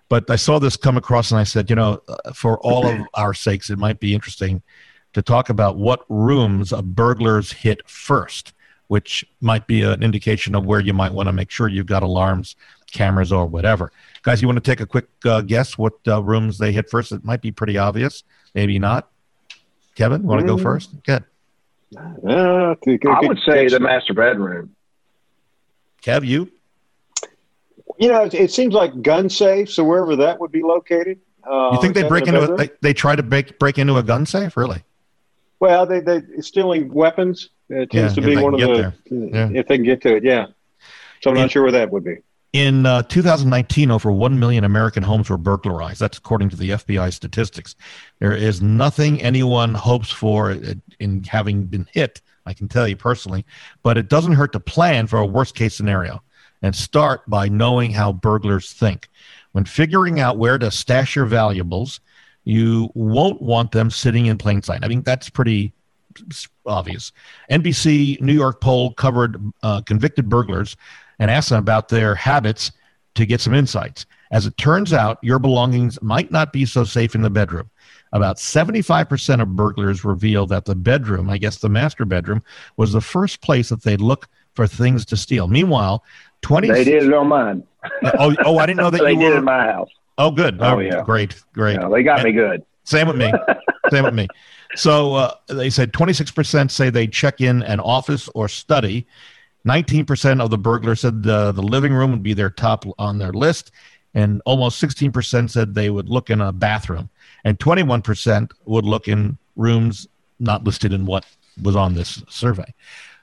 But 0.09 0.29
I 0.29 0.35
saw 0.35 0.59
this 0.59 0.75
come 0.75 0.97
across 0.97 1.31
and 1.31 1.39
I 1.39 1.43
said, 1.43 1.69
you 1.69 1.75
know, 1.75 2.01
uh, 2.07 2.33
for 2.33 2.59
all 2.59 2.87
of 2.87 2.99
our 3.13 3.33
sakes, 3.33 3.69
it 3.69 3.77
might 3.77 3.99
be 3.99 4.13
interesting 4.13 4.61
to 5.13 5.21
talk 5.21 5.49
about 5.49 5.77
what 5.77 6.05
rooms 6.09 6.71
a 6.71 6.81
burglars 6.81 7.51
hit 7.51 7.87
first, 7.87 8.53
which 8.87 9.25
might 9.39 9.67
be 9.67 9.83
an 9.83 10.03
indication 10.03 10.55
of 10.55 10.65
where 10.65 10.79
you 10.79 10.93
might 10.93 11.13
want 11.13 11.27
to 11.27 11.33
make 11.33 11.49
sure 11.49 11.67
you've 11.67 11.85
got 11.85 12.03
alarms, 12.03 12.55
cameras, 12.91 13.31
or 13.31 13.45
whatever. 13.45 13.91
Guys, 14.23 14.41
you 14.41 14.47
want 14.47 14.57
to 14.57 14.69
take 14.71 14.79
a 14.79 14.85
quick 14.85 15.07
uh, 15.25 15.41
guess 15.41 15.77
what 15.77 15.93
uh, 16.07 16.21
rooms 16.21 16.57
they 16.57 16.71
hit 16.71 16.89
first? 16.89 17.11
It 17.11 17.23
might 17.23 17.41
be 17.41 17.51
pretty 17.51 17.77
obvious, 17.77 18.23
maybe 18.53 18.79
not. 18.79 19.09
Kevin, 19.95 20.23
want 20.23 20.39
to 20.39 20.45
mm. 20.45 20.57
go 20.57 20.61
first? 20.61 20.91
Good. 21.03 21.23
Uh, 21.97 22.75
I 22.75 23.27
would 23.27 23.39
say 23.45 23.67
the 23.67 23.79
master 23.79 24.13
bedroom. 24.13 24.75
Kev, 26.01 26.25
you? 26.25 26.49
You 27.97 28.09
know, 28.09 28.23
it, 28.23 28.33
it, 28.33 28.51
seems 28.51 28.73
like 28.73 29.01
gun 29.01 29.29
safe, 29.29 29.71
so 29.71 29.83
wherever 29.83 30.15
that 30.15 30.39
would 30.39 30.51
be 30.51 30.63
located. 30.63 31.19
Uh, 31.43 31.71
you 31.73 31.81
think 31.81 31.95
they 31.95 32.03
break 32.03 32.27
into 32.27 32.53
a, 32.53 32.55
they, 32.55 32.69
they 32.81 32.93
try 32.93 33.15
to 33.15 33.23
break 33.23 33.57
break 33.59 33.77
into 33.77 33.97
a 33.97 34.03
gun 34.03 34.25
safe? 34.25 34.55
Really? 34.55 34.83
Well, 35.59 35.85
they 35.85 35.99
they 35.99 36.21
stealing 36.39 36.91
weapons 36.93 37.49
it 37.71 37.89
tends 37.89 38.17
yeah, 38.17 38.23
to 38.23 38.29
be 38.29 38.37
one 38.37 38.53
of 38.53 38.59
the 38.59 38.93
yeah. 39.09 39.49
if 39.53 39.67
they 39.67 39.77
can 39.77 39.85
get 39.85 40.01
to 40.01 40.15
it. 40.15 40.23
Yeah. 40.23 40.47
So 41.21 41.29
I'm 41.29 41.37
in, 41.37 41.43
not 41.43 41.51
sure 41.51 41.63
where 41.63 41.71
that 41.71 41.89
would 41.91 42.03
be. 42.03 42.17
In 42.53 42.85
uh, 42.85 43.03
2019, 43.03 43.91
over 43.91 44.11
1 44.11 44.37
million 44.37 44.65
American 44.65 45.03
homes 45.03 45.29
were 45.29 45.37
burglarized. 45.37 46.01
That's 46.01 46.17
according 46.17 46.49
to 46.49 46.57
the 46.57 46.71
FBI 46.71 47.13
statistics. 47.13 47.75
There 48.19 48.33
is 48.33 48.61
nothing 48.61 49.21
anyone 49.21 49.73
hopes 49.73 50.11
for 50.11 50.57
in 50.99 51.23
having 51.23 51.63
been 51.63 51.87
hit, 51.93 52.21
I 52.45 52.53
can 52.53 52.67
tell 52.67 52.87
you 52.87 52.97
personally, 52.97 53.45
but 53.83 53.97
it 53.97 54.09
doesn't 54.09 54.33
hurt 54.33 54.51
to 54.53 54.59
plan 54.59 55.07
for 55.07 55.19
a 55.19 55.25
worst 55.25 55.55
case 55.55 55.75
scenario 55.75 56.21
and 56.61 56.75
start 56.75 57.27
by 57.29 57.49
knowing 57.49 57.91
how 57.91 58.13
burglars 58.13 58.73
think. 58.73 59.09
When 59.51 59.65
figuring 59.65 60.19
out 60.19 60.37
where 60.37 60.57
to 60.57 60.71
stash 60.71 61.15
your 61.15 61.25
valuables, 61.25 61.99
you 62.43 62.89
won't 62.93 63.41
want 63.41 63.71
them 63.71 63.91
sitting 63.91 64.27
in 64.27 64.37
plain 64.37 64.61
sight. 64.61 64.83
I 64.83 64.87
mean, 64.87 65.01
that's 65.03 65.29
pretty 65.29 65.73
obvious. 66.65 67.11
NBC 67.49 68.19
New 68.21 68.33
York 68.33 68.61
poll 68.61 68.93
covered 68.93 69.41
uh, 69.63 69.81
convicted 69.81 70.29
burglars 70.29 70.75
and 71.19 71.29
asked 71.29 71.49
them 71.49 71.59
about 71.59 71.89
their 71.89 72.15
habits 72.15 72.71
to 73.15 73.25
get 73.25 73.41
some 73.41 73.53
insights. 73.53 74.05
As 74.31 74.45
it 74.45 74.57
turns 74.57 74.93
out, 74.93 75.19
your 75.21 75.39
belongings 75.39 76.01
might 76.01 76.31
not 76.31 76.53
be 76.53 76.65
so 76.65 76.83
safe 76.83 77.15
in 77.15 77.21
the 77.21 77.29
bedroom. 77.29 77.69
About 78.13 78.37
75% 78.37 79.41
of 79.41 79.55
burglars 79.55 80.03
reveal 80.03 80.45
that 80.47 80.65
the 80.65 80.75
bedroom, 80.75 81.29
I 81.29 81.37
guess 81.37 81.57
the 81.57 81.69
master 81.69 82.05
bedroom, 82.05 82.41
was 82.77 82.93
the 82.93 83.01
first 83.01 83.41
place 83.41 83.69
that 83.69 83.83
they'd 83.83 84.01
look 84.01 84.27
for 84.53 84.67
things 84.67 85.05
to 85.05 85.17
steal. 85.17 85.47
Meanwhile, 85.47 86.03
20 86.41 86.69
They 86.69 86.83
did 86.83 87.03
it 87.03 87.13
on 87.13 87.27
mine. 87.27 87.63
oh, 88.19 88.35
oh, 88.45 88.57
I 88.57 88.65
didn't 88.65 88.77
know 88.77 88.89
that 88.91 89.01
they 89.01 89.13
you 89.13 89.19
did 89.19 89.31
were 89.31 89.37
in 89.37 89.43
my 89.43 89.65
house. 89.65 89.89
Oh, 90.17 90.31
good. 90.31 90.57
Oh, 90.61 90.75
oh 90.75 90.79
yeah. 90.79 91.01
Great, 91.03 91.41
great. 91.53 91.79
Yeah, 91.79 91.89
they 91.89 92.03
got 92.03 92.19
and 92.19 92.27
me 92.27 92.33
good. 92.33 92.63
Same 92.83 93.07
with 93.07 93.17
me. 93.17 93.31
same 93.89 94.03
with 94.03 94.13
me. 94.13 94.27
So 94.75 95.15
uh, 95.15 95.35
they 95.47 95.69
said 95.69 95.93
26% 95.93 96.71
say 96.71 96.89
they 96.89 97.07
check 97.07 97.41
in 97.41 97.63
an 97.63 97.79
office 97.79 98.29
or 98.29 98.47
study. 98.47 99.07
19% 99.65 100.41
of 100.41 100.49
the 100.49 100.57
burglars 100.57 101.01
said 101.01 101.23
the, 101.23 101.51
the 101.51 101.61
living 101.61 101.93
room 101.93 102.11
would 102.11 102.23
be 102.23 102.33
their 102.33 102.49
top 102.49 102.85
on 102.97 103.17
their 103.17 103.33
list. 103.33 103.71
And 104.13 104.41
almost 104.45 104.81
16% 104.81 105.49
said 105.49 105.73
they 105.73 105.89
would 105.89 106.09
look 106.09 106.29
in 106.29 106.41
a 106.41 106.51
bathroom. 106.51 107.09
And 107.43 107.57
21% 107.59 108.51
would 108.65 108.85
look 108.85 109.07
in 109.07 109.37
rooms 109.55 110.07
not 110.39 110.63
listed 110.63 110.91
in 110.91 111.05
what 111.05 111.25
was 111.61 111.75
on 111.75 111.93
this 111.93 112.23
survey. 112.27 112.73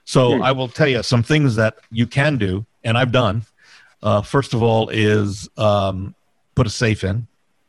So 0.05 0.37
hmm. 0.37 0.43
I 0.43 0.51
will 0.51 0.67
tell 0.67 0.87
you 0.87 1.03
some 1.03 1.21
things 1.21 1.55
that 1.57 1.77
you 1.91 2.07
can 2.07 2.37
do, 2.37 2.65
and 2.83 2.97
I've 2.97 3.11
done. 3.11 3.43
Uh, 4.01 4.21
first 4.21 4.53
of 4.53 4.63
all, 4.63 4.89
is 4.89 5.49
um, 5.57 6.15
put 6.55 6.67
a 6.67 6.69
safe 6.69 7.03
in, 7.03 7.27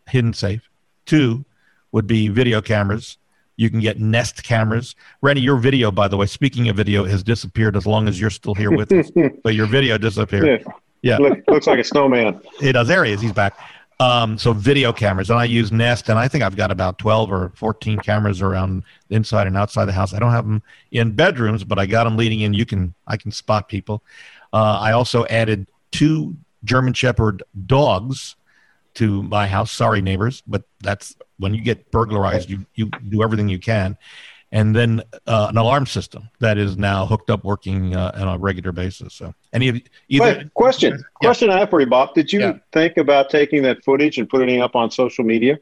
hidden 0.09 0.33
safe. 0.33 0.68
Two 1.07 1.44
would 1.92 2.07
be 2.07 2.29
video 2.29 2.61
cameras. 2.61 3.18
You 3.57 3.68
can 3.68 3.81
get 3.81 4.01
Nest 4.01 4.42
cameras. 4.42 4.94
Randy, 5.20 5.42
your 5.42 5.57
video, 5.57 5.90
by 5.90 6.09
the 6.09 6.16
way, 6.16 6.27
speaking 6.27 6.68
of 6.68 6.77
video, 6.77 7.05
has 7.05 7.23
disappeared 7.23 7.77
as 7.77 7.87
long 7.87 8.09
as 8.09 8.18
you're 8.20 8.31
still 8.31 8.55
here 8.55 8.70
with 8.70 8.90
us. 8.92 9.11
but 9.44 9.55
your 9.55 9.66
video 9.66 9.99
disappeared. 9.99 10.64
Yeah. 10.64 10.73
yeah. 11.03 11.18
Look, 11.18 11.40
looks 11.49 11.66
like 11.66 11.79
a 11.79 11.85
snowman. 11.85 12.40
It 12.62 12.73
does. 12.73 12.88
There 12.88 13.05
he 13.05 13.12
is. 13.12 13.20
He's 13.20 13.33
back. 13.33 13.59
Um, 14.01 14.38
so 14.38 14.55
video 14.55 14.94
cameras, 14.94 15.29
and 15.29 15.38
I 15.38 15.44
use 15.44 15.70
Nest, 15.70 16.09
and 16.09 16.18
I 16.18 16.27
think 16.27 16.42
I've 16.42 16.57
got 16.57 16.70
about 16.70 16.96
twelve 16.96 17.31
or 17.31 17.53
fourteen 17.55 17.99
cameras 17.99 18.40
around 18.40 18.83
the 19.09 19.16
inside 19.16 19.46
and 19.46 19.59
outside 19.59 19.85
the 19.85 19.92
house. 19.92 20.14
I 20.14 20.18
don't 20.18 20.31
have 20.31 20.46
them 20.46 20.62
in 20.90 21.12
bedrooms, 21.12 21.64
but 21.64 21.79
I 21.79 21.85
got 21.85 22.05
them 22.05 22.16
leading 22.16 22.40
in. 22.40 22.55
You 22.55 22.64
can 22.64 22.94
I 23.07 23.18
can 23.18 23.31
spot 23.31 23.68
people. 23.68 24.03
Uh, 24.53 24.79
I 24.81 24.93
also 24.93 25.27
added 25.27 25.69
two 25.93 26.37
German 26.65 26.93
Shepherd 26.93 27.43
dogs 27.67 28.37
to 28.95 29.23
my 29.23 29.47
house. 29.47 29.71
Sorry, 29.71 30.01
neighbors, 30.03 30.43
but 30.47 30.65
that's 30.81 31.15
when 31.39 31.55
you 31.55 31.63
get 31.63 31.91
burglarized, 31.91 32.51
you 32.51 32.67
you 32.75 32.91
do 33.09 33.23
everything 33.23 33.49
you 33.49 33.59
can 33.59 33.97
and 34.53 34.75
then 34.75 35.03
uh, 35.27 35.47
an 35.51 35.57
alarm 35.57 35.87
system 35.87 36.29
that 36.41 36.59
is 36.59 36.77
now 36.77 37.07
hooked 37.07 37.31
up, 37.31 37.45
working 37.45 37.95
uh, 37.95 38.13
on 38.15 38.29
a 38.29 38.39
regular 38.39 38.73
basis. 38.73 39.15
So, 39.15 39.35
any 39.53 39.69
of 39.69 39.81
either 40.09 40.25
Wait, 40.25 40.55
question 40.55 40.93
yeah. 40.93 41.27
question 41.27 41.51
I 41.51 41.59
have 41.61 41.71
for 41.71 41.81
you, 41.81 41.87
Bob. 41.87 42.15
Did 42.15 42.33
you 42.33 42.41
yeah. 42.41 42.59
think 42.73 42.97
about 42.97 43.31
taking 43.31 43.63
that 43.63 43.85
footage 43.85 44.19
and 44.19 44.29
putting 44.29 44.49
it 44.49 44.61
up 44.61 44.75
on 44.75 44.91
social 44.91 45.25
media? 45.25 45.61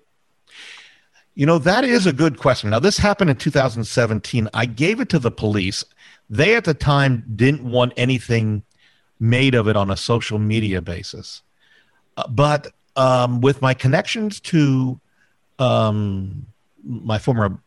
You 1.35 1.47
know, 1.47 1.59
that 1.59 1.85
is 1.85 2.07
a 2.07 2.13
good 2.13 2.39
question. 2.39 2.71
Now, 2.71 2.81
this 2.81 2.99
happened 2.99 3.31
in 3.31 3.37
2017. 3.37 4.49
I 4.55 4.67
gave 4.67 4.99
it 5.01 5.09
to 5.11 5.21
the 5.21 5.31
police. 5.31 5.85
They 6.29 6.57
at 6.57 6.65
the 6.65 6.75
time 6.75 7.25
didn't 7.37 7.63
want 7.63 7.93
anything 7.97 8.65
made 9.21 9.55
of 9.55 9.69
it 9.69 9.77
on 9.77 9.91
a 9.91 9.97
social 9.97 10.39
media 10.39 10.81
basis. 10.81 11.43
Uh, 12.17 12.27
but 12.29 12.73
um, 12.97 13.41
with 13.41 13.63
my 13.63 13.75
connections 13.75 14.41
to 14.41 15.01
um, 15.59 16.47
my 16.85 17.19
former 17.19 17.61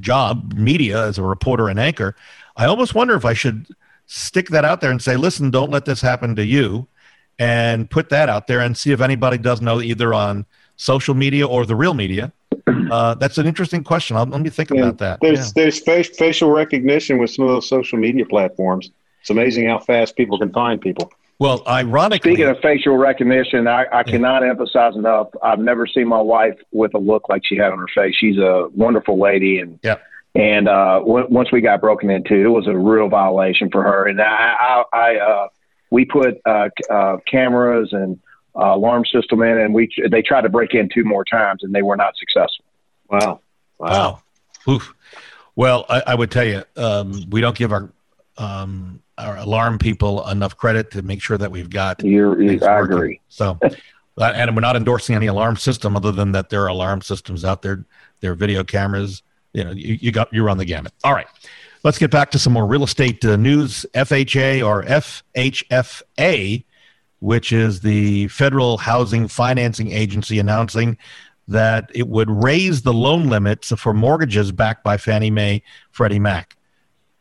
job, 0.00 0.52
media, 0.54 1.06
as 1.06 1.18
a 1.18 1.22
reporter 1.22 1.68
and 1.68 1.78
anchor, 1.78 2.14
I 2.56 2.66
almost 2.66 2.94
wonder 2.94 3.14
if 3.14 3.24
I 3.24 3.34
should 3.34 3.66
stick 4.06 4.48
that 4.48 4.64
out 4.64 4.80
there 4.80 4.90
and 4.90 5.00
say, 5.00 5.16
listen, 5.16 5.50
don't 5.50 5.70
let 5.70 5.84
this 5.84 6.00
happen 6.00 6.34
to 6.36 6.44
you, 6.44 6.88
and 7.38 7.88
put 7.88 8.08
that 8.08 8.28
out 8.28 8.46
there 8.46 8.60
and 8.60 8.76
see 8.76 8.90
if 8.90 9.00
anybody 9.00 9.38
does 9.38 9.60
know 9.60 9.80
either 9.80 10.12
on 10.12 10.44
social 10.76 11.14
media 11.14 11.46
or 11.46 11.66
the 11.66 11.76
real 11.76 11.94
media. 11.94 12.32
Uh, 12.90 13.14
that's 13.14 13.36
an 13.36 13.46
interesting 13.46 13.84
question. 13.84 14.16
I'll, 14.16 14.24
let 14.24 14.40
me 14.40 14.48
think 14.48 14.70
yeah, 14.70 14.80
about 14.80 14.96
that. 14.98 15.18
There's 15.20 15.48
yeah. 15.48 15.52
there's 15.56 15.78
face, 15.80 16.08
facial 16.16 16.50
recognition 16.50 17.18
with 17.18 17.28
some 17.30 17.44
of 17.44 17.50
those 17.50 17.68
social 17.68 17.98
media 17.98 18.24
platforms. 18.24 18.90
It's 19.20 19.30
amazing 19.30 19.68
how 19.68 19.78
fast 19.78 20.16
people 20.16 20.38
can 20.38 20.52
find 20.52 20.80
people. 20.80 21.12
Well, 21.40 21.62
ironically, 21.68 22.32
speaking 22.32 22.48
of 22.48 22.58
facial 22.60 22.96
recognition, 22.96 23.68
I, 23.68 23.84
I 23.92 24.02
cannot 24.02 24.42
emphasize 24.42 24.96
enough. 24.96 25.28
I've 25.40 25.60
never 25.60 25.86
seen 25.86 26.08
my 26.08 26.20
wife 26.20 26.58
with 26.72 26.94
a 26.94 26.98
look 26.98 27.28
like 27.28 27.42
she 27.44 27.56
had 27.56 27.70
on 27.70 27.78
her 27.78 27.86
face. 27.94 28.16
She's 28.16 28.38
a 28.38 28.68
wonderful 28.74 29.20
lady, 29.20 29.60
and 29.60 29.78
yeah. 29.82 29.98
And 30.34 30.68
uh, 30.68 30.98
w- 30.98 31.26
once 31.30 31.50
we 31.52 31.60
got 31.60 31.80
broken 31.80 32.10
into, 32.10 32.34
it 32.34 32.48
was 32.48 32.66
a 32.66 32.76
real 32.76 33.08
violation 33.08 33.70
for 33.70 33.82
her. 33.82 34.06
And 34.06 34.20
I, 34.20 34.24
I, 34.24 34.84
I 34.92 35.16
uh, 35.16 35.48
we 35.90 36.04
put 36.04 36.40
uh, 36.44 36.68
uh, 36.90 37.16
cameras 37.30 37.90
and 37.92 38.18
uh, 38.56 38.74
alarm 38.74 39.04
system 39.04 39.42
in, 39.42 39.58
and 39.58 39.72
we 39.72 39.88
they 40.10 40.22
tried 40.22 40.42
to 40.42 40.48
break 40.48 40.74
in 40.74 40.88
two 40.92 41.04
more 41.04 41.24
times, 41.24 41.62
and 41.62 41.72
they 41.72 41.82
were 41.82 41.96
not 41.96 42.14
successful. 42.16 42.64
Wow, 43.08 43.40
wow. 43.78 44.20
wow. 44.66 44.74
Oof. 44.74 44.94
Well, 45.54 45.86
I, 45.88 46.02
I, 46.08 46.14
would 46.14 46.30
tell 46.30 46.44
you, 46.44 46.62
um, 46.76 47.24
we 47.30 47.40
don't 47.40 47.56
give 47.56 47.72
our 47.72 47.90
um, 48.36 49.02
our 49.18 49.36
alarm 49.36 49.78
people 49.78 50.26
enough 50.28 50.56
credit 50.56 50.90
to 50.92 51.02
make 51.02 51.20
sure 51.20 51.36
that 51.36 51.50
we've 51.50 51.70
got. 51.70 52.02
You're, 52.02 52.40
you, 52.40 52.58
I 52.62 52.80
working. 52.80 52.96
agree. 52.96 53.20
So, 53.28 53.58
and 54.16 54.54
we're 54.56 54.60
not 54.60 54.76
endorsing 54.76 55.14
any 55.14 55.26
alarm 55.26 55.56
system 55.56 55.96
other 55.96 56.12
than 56.12 56.32
that 56.32 56.48
there 56.48 56.62
are 56.62 56.68
alarm 56.68 57.02
systems 57.02 57.44
out 57.44 57.62
there. 57.62 57.84
There 58.20 58.32
are 58.32 58.36
video 58.36 58.64
cameras. 58.64 59.22
You 59.52 59.64
know, 59.64 59.70
you, 59.72 59.94
you 60.00 60.12
got 60.12 60.32
you 60.32 60.42
run 60.42 60.58
the 60.58 60.64
gamut. 60.64 60.92
All 61.04 61.12
right, 61.12 61.26
let's 61.84 61.98
get 61.98 62.10
back 62.10 62.30
to 62.32 62.38
some 62.38 62.52
more 62.52 62.66
real 62.66 62.84
estate 62.84 63.24
uh, 63.24 63.36
news. 63.36 63.84
FHA 63.94 64.66
or 64.66 64.82
FHFA, 64.84 66.64
which 67.20 67.52
is 67.52 67.80
the 67.80 68.28
Federal 68.28 68.78
Housing 68.78 69.28
Financing 69.28 69.90
Agency, 69.92 70.38
announcing 70.38 70.96
that 71.48 71.90
it 71.94 72.06
would 72.06 72.30
raise 72.30 72.82
the 72.82 72.92
loan 72.92 73.28
limits 73.28 73.72
for 73.78 73.94
mortgages 73.94 74.52
backed 74.52 74.84
by 74.84 74.98
Fannie 74.98 75.30
Mae, 75.30 75.62
Freddie 75.90 76.18
Mac. 76.18 76.57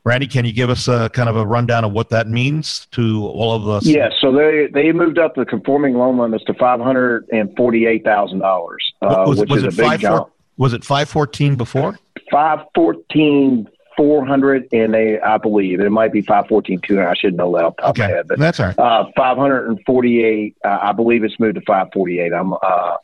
Randy, 0.08 0.26
can 0.26 0.46
you 0.46 0.54
give 0.54 0.70
us 0.70 0.88
a 0.88 1.10
kind 1.10 1.28
of 1.28 1.36
a 1.36 1.46
rundown 1.46 1.84
of 1.84 1.92
what 1.92 2.12
that 2.12 2.30
means 2.30 2.88
to 2.92 3.26
all 3.28 3.54
of 3.54 3.68
us? 3.68 3.86
Yes, 3.86 4.14
so 4.22 4.32
they 4.32 4.70
they 4.74 4.94
moved 4.94 5.20
up 5.20 5.36
the 5.36 5.44
conforming 5.44 5.96
loan 5.96 6.18
limits 6.18 6.46
to 6.46 6.54
five 6.54 6.80
hundred 6.80 7.28
and 7.34 7.54
forty 7.58 7.86
eight 7.86 8.06
thousand 8.06 8.42
uh, 8.42 8.46
dollars, 8.46 8.94
which 9.02 9.50
was 9.50 9.66
is 9.66 9.78
a 9.78 9.82
big 9.82 10.00
jump. 10.00 10.30
Was 10.56 10.72
it 10.72 10.86
five 10.86 11.10
fourteen 11.10 11.56
before? 11.56 12.00
Five 12.32 12.60
fourteen 12.74 13.68
400 13.98 14.70
and 14.72 14.94
they, 14.94 15.20
I 15.20 15.38
believe 15.38 15.80
it 15.80 15.90
might 15.90 16.14
be 16.14 16.22
514 16.22 16.80
2. 16.82 17.02
I 17.02 17.16
should 17.16 17.36
know 17.36 17.52
that 17.56 17.66
off 17.66 17.76
the 17.76 17.82
top 17.82 17.90
okay. 17.90 18.04
of 18.04 18.10
my 18.10 18.16
head, 18.16 18.28
but 18.28 18.40
that's 18.40 18.60
all 18.60 18.68
right. 18.68 18.80
Uh, 18.80 19.06
548. 19.18 20.58
Uh, 20.64 20.80
I 20.82 20.92
believe 20.92 21.24
it's 21.24 21.40
moved 21.40 21.56
to 21.56 21.62
548. 21.62 22.32
I'm, 22.32 22.54
uh, 22.54 22.58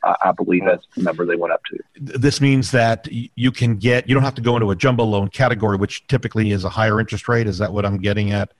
I 0.03 0.31
believe 0.37 0.63
that's 0.65 0.85
the 0.95 1.01
number 1.01 1.25
they 1.25 1.35
went 1.35 1.51
up 1.51 1.61
to. 1.71 1.79
This 1.99 2.39
means 2.39 2.71
that 2.71 3.07
you 3.11 3.51
can 3.51 3.77
get, 3.77 4.07
you 4.07 4.13
don't 4.13 4.23
have 4.23 4.35
to 4.35 4.41
go 4.41 4.55
into 4.55 4.69
a 4.69 4.75
jumbo 4.75 5.03
loan 5.03 5.29
category, 5.29 5.77
which 5.77 6.05
typically 6.07 6.51
is 6.51 6.63
a 6.63 6.69
higher 6.69 6.99
interest 6.99 7.27
rate. 7.27 7.47
Is 7.47 7.57
that 7.57 7.73
what 7.73 7.85
I'm 7.85 7.97
getting 7.97 8.31
at? 8.31 8.53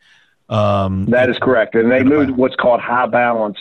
Um, 0.49 1.05
that 1.05 1.29
is 1.29 1.37
correct. 1.39 1.75
And 1.75 1.91
they 1.91 2.03
moved 2.03 2.31
what's 2.31 2.55
called 2.55 2.81
high 2.81 3.05
balance, 3.05 3.57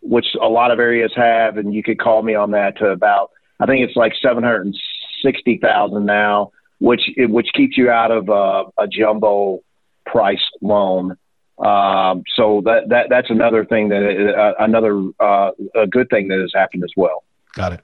which 0.00 0.26
a 0.40 0.48
lot 0.48 0.70
of 0.70 0.78
areas 0.78 1.12
have. 1.16 1.58
And 1.58 1.74
you 1.74 1.82
could 1.82 1.98
call 1.98 2.22
me 2.22 2.36
on 2.36 2.52
that 2.52 2.78
to 2.78 2.90
about, 2.90 3.32
I 3.58 3.66
think 3.66 3.86
it's 3.86 3.96
like 3.96 4.14
760,000 4.22 6.06
now 6.06 6.52
which 6.78 7.02
which 7.16 7.48
keeps 7.54 7.76
you 7.76 7.90
out 7.90 8.10
of 8.10 8.28
uh, 8.28 8.64
a 8.78 8.86
jumbo 8.86 9.60
price 10.04 10.42
loan. 10.60 11.16
Um, 11.58 12.22
so 12.34 12.60
that 12.64 12.88
that 12.88 13.06
that's 13.08 13.30
another 13.30 13.64
thing 13.64 13.88
that 13.88 14.34
uh, 14.36 14.62
another 14.62 15.02
uh, 15.20 15.52
a 15.74 15.86
good 15.86 16.08
thing 16.10 16.28
that 16.28 16.38
has 16.38 16.52
happened 16.54 16.84
as 16.84 16.92
well. 16.96 17.24
Got 17.54 17.72
it. 17.72 17.80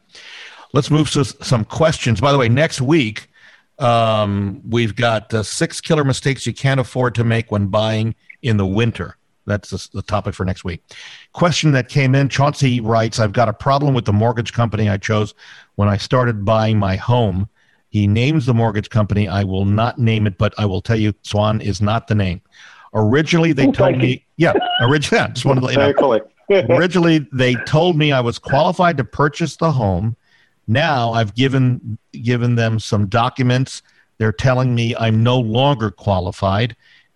Let's 0.75 0.91
move 0.91 1.11
to 1.11 1.25
some 1.25 1.65
questions. 1.65 2.21
By 2.21 2.33
the 2.33 2.39
way, 2.39 2.49
next 2.49 2.81
week 2.81 3.29
um, 3.79 4.61
we've 4.69 4.95
got 4.95 5.33
uh, 5.33 5.43
six 5.43 5.81
killer 5.81 6.05
mistakes 6.05 6.47
you 6.47 6.55
can't 6.55 6.81
afford 6.81 7.15
to 7.17 7.25
make 7.25 7.51
when 7.51 7.67
buying 7.67 8.15
in 8.43 8.57
the 8.57 8.67
winter. 8.67 9.17
That's 9.47 9.71
the, 9.71 9.89
the 9.93 10.03
topic 10.03 10.35
for 10.35 10.45
next 10.45 10.65
week. 10.65 10.83
Question 11.33 11.73
that 11.73 11.89
came 11.89 12.15
in 12.15 12.29
Chauncey 12.29 12.81
writes 12.81 13.19
I've 13.19 13.33
got 13.33 13.49
a 13.49 13.53
problem 13.53 13.95
with 13.95 14.05
the 14.05 14.13
mortgage 14.13 14.53
company 14.53 14.89
I 14.89 14.99
chose 14.99 15.35
when 15.75 15.89
I 15.89 15.97
started 15.97 16.45
buying 16.45 16.79
my 16.79 16.97
home. 16.97 17.49
He 17.93 18.07
names 18.07 18.47
the 18.47 18.55
mortgage 18.55 18.89
company. 18.89 19.29
I 19.29 19.45
will 19.45 19.67
not 19.67 19.99
name 19.99 20.27
it, 20.27 20.39
but 20.39 20.55
I 20.57 20.65
will 20.65 20.81
tell 20.81 20.97
you, 20.97 21.13
Swan 21.21 21.61
is 21.61 21.83
not 21.83 22.09
the 22.09 22.15
name. 22.15 22.41
Originally, 22.95 23.53
they 23.53 23.67
oh, 23.67 23.73
told 23.73 23.99
me, 23.99 24.25
yeah, 24.39 24.55
originally, 24.81 25.29
just 25.35 25.45
wanted 25.45 25.61
to 25.61 25.67
let 25.67 25.95
you 25.95 26.01
know. 26.01 26.21
originally, 26.75 27.29
they 27.33 27.55
told 27.67 27.99
me 27.99 28.11
I 28.11 28.21
was 28.21 28.39
qualified 28.39 28.97
to 28.97 29.05
purchase 29.05 29.57
the 29.57 29.71
home. 29.71 30.17
Now 30.67 31.13
I've 31.13 31.35
given 31.35 31.99
given 32.13 32.55
them 32.55 32.81
some 32.81 33.09
documents. 33.09 33.83
They're 34.17 34.33
telling 34.33 34.75
me 34.75 34.97
I'm 34.97 35.23
no 35.23 35.39
longer 35.39 35.91
qualified. 35.91 36.75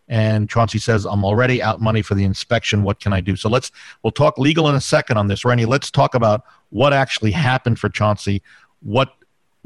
And 0.09 0.47
Chauncey 0.51 0.79
says, 0.79 1.07
I'm 1.07 1.25
already 1.25 1.63
out 1.63 1.81
money 1.81 2.03
for 2.03 2.15
the 2.15 2.25
inspection. 2.25 2.83
What 2.83 3.01
can 3.01 3.15
I 3.15 3.23
do? 3.23 3.35
So 3.35 3.49
let's, 3.49 3.73
we'll 4.03 4.13
talk 4.13 4.39
legal 4.39 4.69
in 4.69 4.75
a 4.75 4.81
second 4.81 5.17
on 5.17 5.27
this. 5.27 5.45
Randy, 5.45 5.65
let's 5.65 5.91
talk 5.91 6.15
about 6.15 6.45
what 6.69 6.93
actually 6.93 7.33
happened 7.33 7.79
for 7.79 7.89
Chauncey. 7.89 8.43
What 8.83 9.16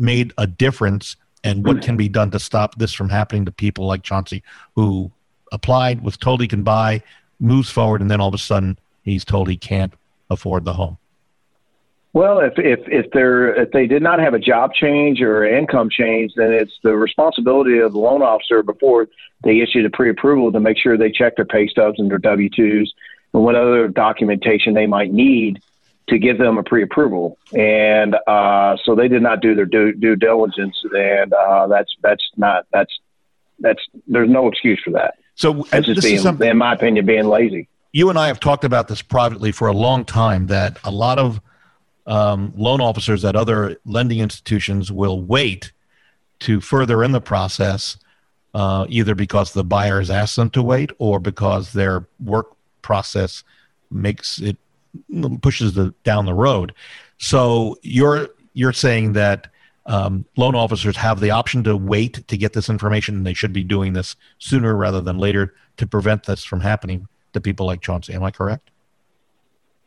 made 0.01 0.33
a 0.39 0.47
difference 0.47 1.17
and 1.45 1.65
what 1.65 1.83
can 1.83 1.97
be 1.97 2.09
done 2.09 2.31
to 2.31 2.39
stop 2.39 2.77
this 2.77 2.93
from 2.93 3.09
happening 3.09 3.45
to 3.45 3.53
people 3.53 3.87
like 3.87 4.03
Chauncey 4.03 4.43
who 4.75 5.11
applied, 5.53 6.03
was 6.03 6.17
told 6.17 6.41
he 6.41 6.49
can 6.49 6.63
buy, 6.63 7.03
moves 7.39 7.71
forward, 7.71 8.01
and 8.01 8.11
then 8.11 8.21
all 8.21 8.29
of 8.29 8.35
a 8.35 8.39
sudden 8.39 8.79
he's 9.03 9.25
told 9.25 9.49
he 9.49 9.57
can't 9.57 9.95
afford 10.29 10.65
the 10.65 10.75
home? 10.75 10.99
Well, 12.13 12.41
if 12.41 12.55
if 12.57 12.81
if 12.89 13.13
they're 13.13 13.55
if 13.55 13.71
they 13.71 13.87
did 13.87 14.03
not 14.03 14.19
have 14.19 14.35
a 14.35 14.39
job 14.39 14.75
change 14.75 15.21
or 15.21 15.45
income 15.45 15.89
change, 15.91 16.33
then 16.35 16.53
it's 16.53 16.77
the 16.83 16.97
responsibility 16.97 17.79
of 17.79 17.93
the 17.93 17.99
loan 17.99 18.21
officer 18.21 18.65
before 18.65 19.07
they 19.45 19.61
issue 19.61 19.83
the 19.85 19.91
pre-approval 19.91 20.51
to 20.51 20.59
make 20.59 20.77
sure 20.77 20.97
they 20.97 21.13
check 21.13 21.37
their 21.37 21.45
pay 21.45 21.69
stubs 21.69 22.01
and 22.01 22.11
their 22.11 22.19
W-2s 22.19 22.89
and 23.33 23.45
what 23.45 23.55
other 23.55 23.87
documentation 23.89 24.75
they 24.75 24.87
might 24.87 25.13
need 25.13 25.63
to 26.09 26.19
give 26.19 26.39
them 26.39 26.59
a 26.59 26.63
pre-approval, 26.63 27.39
and 27.53 28.17
uh, 28.27 28.77
so 28.85 28.95
they 28.95 29.09
did 29.09 29.23
not 29.23 29.41
do 29.41 29.55
their 29.55 29.67
due, 29.67 29.93
due 29.93 30.17
diligence, 30.17 30.77
and 30.93 31.33
uh, 31.33 31.67
that's 31.69 31.95
that's 32.03 32.25
not 32.37 32.67
that's 32.73 32.93
that's 33.61 33.81
there's 34.07 34.29
no 34.29 34.49
excuse 34.49 34.81
for 34.85 34.91
that. 34.91 35.15
So 35.35 35.67
that's 35.71 35.87
just 35.87 36.03
being, 36.03 36.51
in 36.51 36.59
my 36.59 36.75
opinion, 36.75 37.07
being 37.07 37.27
lazy. 37.27 37.69
You 37.93 38.11
and 38.11 38.19
I 38.19 38.29
have 38.29 38.41
talked 38.41 38.65
about 38.65 38.89
this 38.89 39.03
privately 39.03 39.53
for 39.53 39.69
a 39.69 39.73
long 39.73 40.05
time. 40.05 40.49
That 40.49 40.79
a 40.85 40.91
lot 40.91 41.19
of 41.19 41.41
um, 42.07 42.53
loan 42.57 42.81
officers 42.81 43.25
at 43.25 43.37
other 43.37 43.77
lending 43.85 44.19
institutions 44.19 44.91
will 44.91 45.23
wait 45.23 45.73
to 46.41 46.61
further 46.61 47.05
in 47.05 47.13
the 47.13 47.21
process, 47.21 47.97
uh, 48.55 48.87
either 48.89 49.15
because 49.15 49.53
the 49.53 49.65
buyer 49.65 49.99
has 49.99 50.11
asked 50.11 50.37
them 50.37 50.51
to 50.51 50.63
wait 50.63 50.91
or 50.99 51.21
because 51.21 51.73
their 51.73 52.07
work 52.19 52.57
process 52.83 53.45
makes 53.91 54.41
it 54.41 54.57
pushes 55.43 55.75
the 55.75 55.95
down 56.05 56.27
the 56.27 56.35
road. 56.35 56.75
So 57.19 57.77
you're 57.83 58.29
you're 58.55 58.73
saying 58.73 59.13
that 59.15 59.49
um, 59.87 60.25
loan 60.37 60.55
officers 60.55 60.97
have 60.97 61.21
the 61.21 61.31
option 61.31 61.65
to 61.65 61.77
wait 61.77 62.27
to 62.29 62.37
get 62.37 62.53
this 62.53 62.69
information, 62.69 63.17
and 63.17 63.27
they 63.27 63.35
should 63.35 63.53
be 63.53 63.65
doing 63.65 63.93
this 63.93 64.17
sooner 64.39 64.77
rather 64.77 65.01
than 65.01 65.19
later 65.19 65.55
to 65.79 65.87
prevent 65.87 66.25
this 66.25 66.45
from 66.45 66.61
happening 66.61 67.09
to 67.33 67.41
people 67.41 67.67
like 67.67 67.81
Chauncey. 67.81 68.13
Am 68.13 68.23
I 68.23 68.31
correct? 68.31 68.71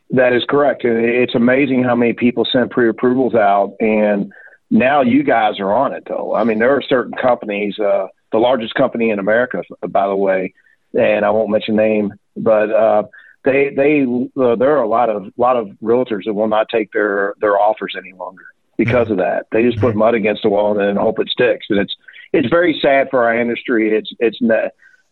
That 0.10 0.34
is 0.34 0.44
correct. 0.48 0.84
It's 0.86 1.36
amazing 1.36 1.84
how 1.84 1.96
many 1.96 2.14
people 2.14 2.46
send 2.52 2.70
pre-approvals 2.70 3.34
out, 3.34 3.76
and 3.80 4.32
now 4.70 5.02
you 5.02 5.24
guys 5.24 5.60
are 5.60 5.74
on 5.74 5.94
it. 5.94 6.04
Though 6.08 6.36
I 6.36 6.44
mean, 6.44 6.60
there 6.60 6.76
are 6.76 6.82
certain 6.82 7.14
companies, 7.14 7.78
uh, 7.80 8.08
the 8.32 8.38
largest 8.38 8.76
company 8.76 9.10
in 9.10 9.20
America, 9.20 9.64
by 9.88 10.08
the 10.08 10.16
way, 10.16 10.54
and 10.94 11.26
I 11.26 11.30
won't 11.30 11.50
mention 11.50 11.76
name, 11.76 12.14
but 12.36 12.72
uh, 12.72 13.04
they 13.44 13.74
they 13.76 14.04
uh, 14.42 14.56
there 14.56 14.78
are 14.78 14.82
a 14.82 14.88
lot 14.88 15.10
of 15.10 15.32
lot 15.38 15.58
of 15.58 15.68
realtors 15.82 16.26
that 16.26 16.34
will 16.34 16.48
not 16.48 16.68
take 16.70 16.92
their 16.92 17.36
their 17.42 17.60
offers 17.60 17.96
any 17.98 18.14
longer 18.14 18.46
because 18.78 19.10
of 19.10 19.18
that. 19.18 19.48
They 19.52 19.64
just 19.64 19.80
put 19.80 19.96
mud 19.96 20.16
against 20.16 20.44
the 20.44 20.50
wall 20.50 20.72
and 20.72 20.80
then 20.80 20.96
hope 20.96 21.20
it 21.20 21.30
sticks, 21.30 21.68
and 21.70 21.80
it's 21.80 21.96
it's 22.32 22.48
very 22.50 22.78
sad 22.82 23.10
for 23.10 23.24
our 23.24 23.38
industry. 23.38 23.96
It's 23.96 24.12
it's 24.20 24.40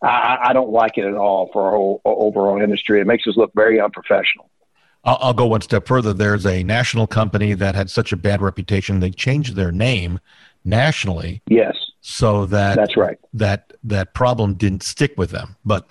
I, 0.02 0.38
I 0.46 0.52
don't 0.52 0.70
like 0.70 0.98
it 0.98 1.04
at 1.04 1.14
all 1.14 1.50
for 1.52 1.62
our 1.62 1.70
whole 1.72 2.00
overall 2.04 2.60
industry. 2.60 3.00
It 3.00 3.06
makes 3.06 3.26
us 3.26 3.36
look 3.36 3.52
very 3.54 3.80
unprofessional. 3.80 4.50
I'll, 5.04 5.18
I'll, 5.20 5.34
go 5.34 5.46
one 5.46 5.60
step 5.62 5.86
further. 5.86 6.12
There's 6.12 6.46
a 6.46 6.62
national 6.62 7.08
company 7.08 7.54
that 7.54 7.74
had 7.74 7.90
such 7.90 8.12
a 8.12 8.16
bad 8.16 8.40
reputation 8.40 9.00
they 9.00 9.10
changed 9.10 9.56
their 9.56 9.72
name 9.72 10.20
nationally. 10.64 11.42
Yes. 11.48 11.76
So 12.00 12.46
that 12.46 12.76
that's 12.76 12.96
right. 12.96 13.18
That 13.32 13.72
that 13.84 14.14
problem 14.14 14.54
didn't 14.54 14.82
stick 14.82 15.14
with 15.16 15.30
them, 15.30 15.56
but 15.64 15.88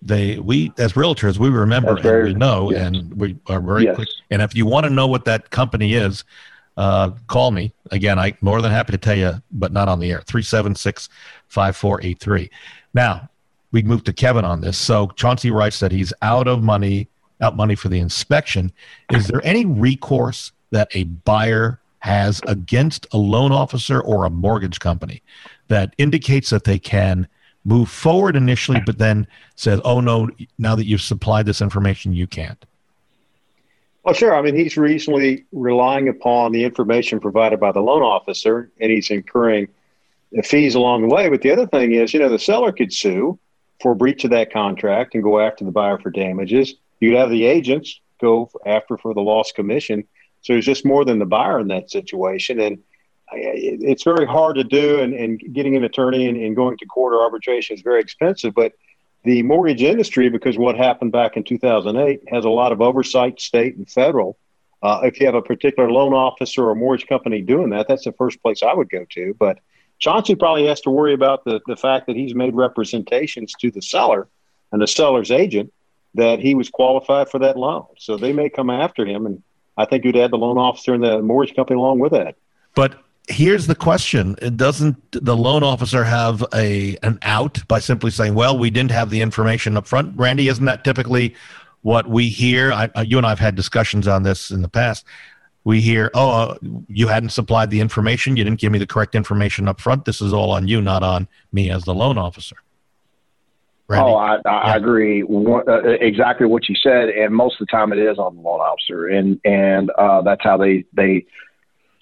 they 0.00 0.38
we 0.38 0.72
as 0.78 0.92
realtors 0.92 1.38
we 1.38 1.48
remember 1.48 1.96
and 1.96 2.28
we 2.28 2.34
know 2.34 2.70
and 2.70 3.12
we 3.14 3.36
are 3.48 3.60
very 3.60 3.84
yes. 3.84 3.96
quick. 3.96 4.08
And 4.30 4.42
if 4.42 4.54
you 4.54 4.66
want 4.66 4.84
to 4.84 4.90
know 4.90 5.06
what 5.06 5.24
that 5.24 5.50
company 5.50 5.94
is, 5.94 6.24
uh, 6.76 7.10
call 7.26 7.50
me 7.50 7.72
again. 7.90 8.18
i'm 8.18 8.36
more 8.40 8.62
than 8.62 8.70
happy 8.70 8.92
to 8.92 8.98
tell 8.98 9.16
you, 9.16 9.42
but 9.50 9.72
not 9.72 9.88
on 9.88 9.98
the 9.98 10.10
air. 10.12 10.22
376 10.22 11.08
5483. 11.48 12.50
Now, 12.94 13.28
we 13.72 13.82
moved 13.82 14.06
to 14.06 14.12
Kevin 14.12 14.44
on 14.44 14.60
this. 14.60 14.78
So 14.78 15.08
Chauncey 15.16 15.50
writes 15.50 15.80
that 15.80 15.92
he's 15.92 16.12
out 16.22 16.46
of 16.46 16.62
money, 16.62 17.08
out 17.40 17.56
money 17.56 17.74
for 17.74 17.88
the 17.88 17.98
inspection. 17.98 18.72
Is 19.12 19.26
there 19.26 19.44
any 19.44 19.66
recourse 19.66 20.52
that 20.70 20.88
a 20.94 21.04
buyer 21.04 21.80
has 22.00 22.40
against 22.46 23.06
a 23.12 23.18
loan 23.18 23.52
officer 23.52 24.00
or 24.00 24.24
a 24.24 24.30
mortgage 24.30 24.78
company 24.78 25.22
that 25.66 25.94
indicates 25.98 26.50
that 26.50 26.64
they 26.64 26.78
can 26.78 27.26
move 27.68 27.90
forward 27.90 28.34
initially, 28.34 28.80
but 28.84 28.98
then 28.98 29.26
says, 29.54 29.80
"Oh 29.84 30.00
no, 30.00 30.30
now 30.58 30.74
that 30.74 30.86
you've 30.86 31.02
supplied 31.02 31.46
this 31.46 31.60
information, 31.60 32.12
you 32.12 32.26
can't." 32.26 32.64
Well, 34.04 34.14
sure. 34.14 34.34
I 34.34 34.40
mean, 34.40 34.56
he's 34.56 34.76
reasonably 34.76 35.44
relying 35.52 36.08
upon 36.08 36.52
the 36.52 36.64
information 36.64 37.20
provided 37.20 37.60
by 37.60 37.72
the 37.72 37.80
loan 37.80 38.02
officer, 38.02 38.70
and 38.80 38.90
he's 38.90 39.10
incurring 39.10 39.68
fees 40.44 40.74
along 40.74 41.02
the 41.02 41.14
way. 41.14 41.28
But 41.28 41.42
the 41.42 41.50
other 41.50 41.66
thing 41.66 41.92
is, 41.92 42.14
you 42.14 42.20
know, 42.20 42.30
the 42.30 42.38
seller 42.38 42.72
could 42.72 42.92
sue 42.92 43.38
for 43.82 43.94
breach 43.94 44.24
of 44.24 44.30
that 44.30 44.52
contract 44.52 45.14
and 45.14 45.22
go 45.22 45.38
after 45.38 45.64
the 45.64 45.70
buyer 45.70 45.98
for 45.98 46.10
damages. 46.10 46.74
You'd 47.00 47.16
have 47.16 47.30
the 47.30 47.44
agents 47.44 48.00
go 48.20 48.50
after 48.66 48.96
for 48.96 49.14
the 49.14 49.20
lost 49.20 49.54
commission. 49.54 50.04
So 50.40 50.54
it's 50.54 50.66
just 50.66 50.86
more 50.86 51.04
than 51.04 51.18
the 51.18 51.26
buyer 51.26 51.60
in 51.60 51.68
that 51.68 51.90
situation. 51.90 52.60
And 52.60 52.78
it's 53.32 54.02
very 54.02 54.26
hard 54.26 54.56
to 54.56 54.64
do, 54.64 55.00
and, 55.00 55.12
and 55.14 55.40
getting 55.52 55.76
an 55.76 55.84
attorney 55.84 56.28
and, 56.28 56.36
and 56.36 56.56
going 56.56 56.76
to 56.78 56.86
court 56.86 57.14
or 57.14 57.22
arbitration 57.22 57.76
is 57.76 57.82
very 57.82 58.00
expensive. 58.00 58.54
But 58.54 58.72
the 59.24 59.42
mortgage 59.42 59.82
industry, 59.82 60.28
because 60.28 60.56
what 60.56 60.76
happened 60.76 61.12
back 61.12 61.36
in 61.36 61.44
2008, 61.44 62.22
has 62.28 62.44
a 62.44 62.50
lot 62.50 62.72
of 62.72 62.80
oversight, 62.80 63.40
state 63.40 63.76
and 63.76 63.88
federal. 63.88 64.38
Uh, 64.82 65.00
if 65.04 65.18
you 65.18 65.26
have 65.26 65.34
a 65.34 65.42
particular 65.42 65.90
loan 65.90 66.14
officer 66.14 66.68
or 66.68 66.74
mortgage 66.74 67.08
company 67.08 67.42
doing 67.42 67.70
that, 67.70 67.88
that's 67.88 68.04
the 68.04 68.12
first 68.12 68.40
place 68.42 68.62
I 68.62 68.72
would 68.72 68.88
go 68.88 69.04
to. 69.10 69.34
But 69.38 69.58
Chauncey 69.98 70.36
probably 70.36 70.66
has 70.66 70.80
to 70.82 70.90
worry 70.90 71.14
about 71.14 71.44
the, 71.44 71.60
the 71.66 71.76
fact 71.76 72.06
that 72.06 72.16
he's 72.16 72.34
made 72.34 72.54
representations 72.54 73.52
to 73.60 73.70
the 73.70 73.82
seller 73.82 74.28
and 74.70 74.80
the 74.80 74.86
seller's 74.86 75.30
agent 75.30 75.72
that 76.14 76.38
he 76.38 76.54
was 76.54 76.70
qualified 76.70 77.28
for 77.28 77.40
that 77.40 77.56
loan. 77.56 77.86
So 77.98 78.16
they 78.16 78.32
may 78.32 78.48
come 78.48 78.70
after 78.70 79.04
him, 79.04 79.26
and 79.26 79.42
I 79.76 79.84
think 79.84 80.04
you'd 80.04 80.16
add 80.16 80.30
the 80.30 80.38
loan 80.38 80.58
officer 80.58 80.94
and 80.94 81.02
the 81.02 81.20
mortgage 81.20 81.56
company 81.56 81.78
along 81.78 81.98
with 81.98 82.12
that. 82.12 82.36
But 82.74 82.98
here's 83.28 83.66
the 83.66 83.74
question: 83.74 84.36
Doesn't 84.56 84.96
the 85.12 85.36
loan 85.36 85.62
officer 85.62 86.04
have 86.04 86.44
a 86.54 86.96
an 87.02 87.18
out 87.22 87.66
by 87.68 87.78
simply 87.78 88.10
saying, 88.10 88.34
"Well, 88.34 88.58
we 88.58 88.70
didn't 88.70 88.90
have 88.90 89.10
the 89.10 89.20
information 89.20 89.76
up 89.76 89.86
front"? 89.86 90.16
Randy, 90.16 90.48
isn't 90.48 90.64
that 90.64 90.84
typically 90.84 91.34
what 91.82 92.08
we 92.08 92.28
hear? 92.28 92.72
I, 92.72 92.90
you 93.02 93.18
and 93.18 93.26
I 93.26 93.30
have 93.30 93.38
had 93.38 93.54
discussions 93.54 94.08
on 94.08 94.22
this 94.22 94.50
in 94.50 94.62
the 94.62 94.68
past 94.68 95.04
we 95.68 95.82
hear, 95.82 96.10
oh, 96.14 96.30
uh, 96.30 96.58
you 96.88 97.08
hadn't 97.08 97.28
supplied 97.28 97.68
the 97.68 97.80
information. 97.80 98.38
You 98.38 98.44
didn't 98.44 98.58
give 98.58 98.72
me 98.72 98.78
the 98.78 98.86
correct 98.86 99.14
information 99.14 99.68
up 99.68 99.82
front. 99.82 100.06
This 100.06 100.22
is 100.22 100.32
all 100.32 100.50
on 100.50 100.66
you, 100.66 100.80
not 100.80 101.02
on 101.02 101.28
me 101.52 101.70
as 101.70 101.84
the 101.84 101.94
loan 101.94 102.16
officer. 102.16 102.56
Randy? 103.86 104.10
Oh, 104.10 104.16
I, 104.16 104.36
I 104.46 104.68
yeah. 104.68 104.76
agree 104.76 105.22
uh, 105.22 105.80
exactly 106.00 106.46
what 106.46 106.70
you 106.70 106.74
said, 106.82 107.10
and 107.10 107.34
most 107.34 107.60
of 107.60 107.66
the 107.66 107.70
time 107.70 107.92
it 107.92 107.98
is 107.98 108.18
on 108.18 108.36
the 108.36 108.40
loan 108.40 108.60
officer, 108.60 109.08
and 109.08 109.38
and 109.44 109.90
uh, 109.98 110.22
that's 110.22 110.42
how 110.42 110.56
they 110.56 110.86
they 110.94 111.26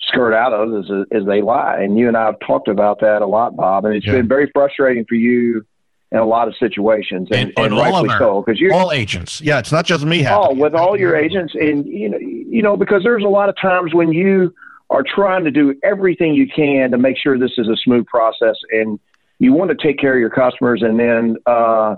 skirt 0.06 0.34
out 0.34 0.52
of 0.52 0.72
it 0.72 0.78
is, 0.78 1.06
is 1.10 1.26
they 1.26 1.42
lie. 1.42 1.78
And 1.80 1.98
you 1.98 2.08
and 2.08 2.16
I 2.16 2.26
have 2.26 2.38
talked 2.46 2.68
about 2.68 3.00
that 3.00 3.22
a 3.22 3.26
lot, 3.26 3.56
Bob, 3.56 3.84
and 3.84 3.94
it's 3.94 4.06
yeah. 4.06 4.12
been 4.12 4.28
very 4.28 4.50
frustrating 4.52 5.04
for 5.06 5.14
you 5.14 5.64
in 6.12 6.18
a 6.18 6.24
lot 6.24 6.46
of 6.46 6.54
situations, 6.56 7.28
and, 7.32 7.40
and, 7.40 7.52
and, 7.56 7.66
and 7.66 7.76
rightfully 7.76 8.10
our, 8.10 8.18
so, 8.18 8.42
because 8.42 8.60
you're 8.60 8.72
all 8.72 8.92
agents. 8.92 9.40
Yeah, 9.40 9.58
it's 9.58 9.72
not 9.72 9.84
just 9.84 10.04
me. 10.04 10.26
Oh, 10.28 10.54
with 10.54 10.72
all 10.72 10.96
your 10.96 11.16
agents, 11.16 11.54
and 11.54 11.84
you 11.84 12.08
know, 12.08 12.18
you 12.18 12.62
know, 12.62 12.76
because 12.76 13.02
there's 13.02 13.24
a 13.24 13.28
lot 13.28 13.48
of 13.48 13.56
times 13.60 13.92
when 13.92 14.12
you 14.12 14.54
are 14.88 15.02
trying 15.02 15.42
to 15.44 15.50
do 15.50 15.74
everything 15.82 16.34
you 16.34 16.46
can 16.46 16.92
to 16.92 16.98
make 16.98 17.16
sure 17.18 17.36
this 17.38 17.58
is 17.58 17.66
a 17.68 17.76
smooth 17.76 18.06
process, 18.06 18.54
and 18.70 19.00
you 19.40 19.52
want 19.52 19.70
to 19.70 19.76
take 19.76 19.98
care 19.98 20.14
of 20.14 20.20
your 20.20 20.30
customers, 20.30 20.80
and 20.82 20.98
then 20.98 21.36
uh, 21.44 21.96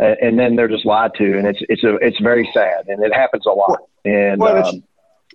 and 0.00 0.36
then 0.36 0.56
they're 0.56 0.68
just 0.68 0.84
lied 0.84 1.12
to, 1.18 1.38
and 1.38 1.46
it's 1.46 1.60
it's 1.68 1.84
a 1.84 1.94
it's 1.96 2.18
very 2.18 2.50
sad, 2.52 2.88
and 2.88 3.04
it 3.04 3.14
happens 3.14 3.46
a 3.46 3.50
lot. 3.50 3.82
And 4.04 4.40
well, 4.40 4.66
um, 4.66 4.82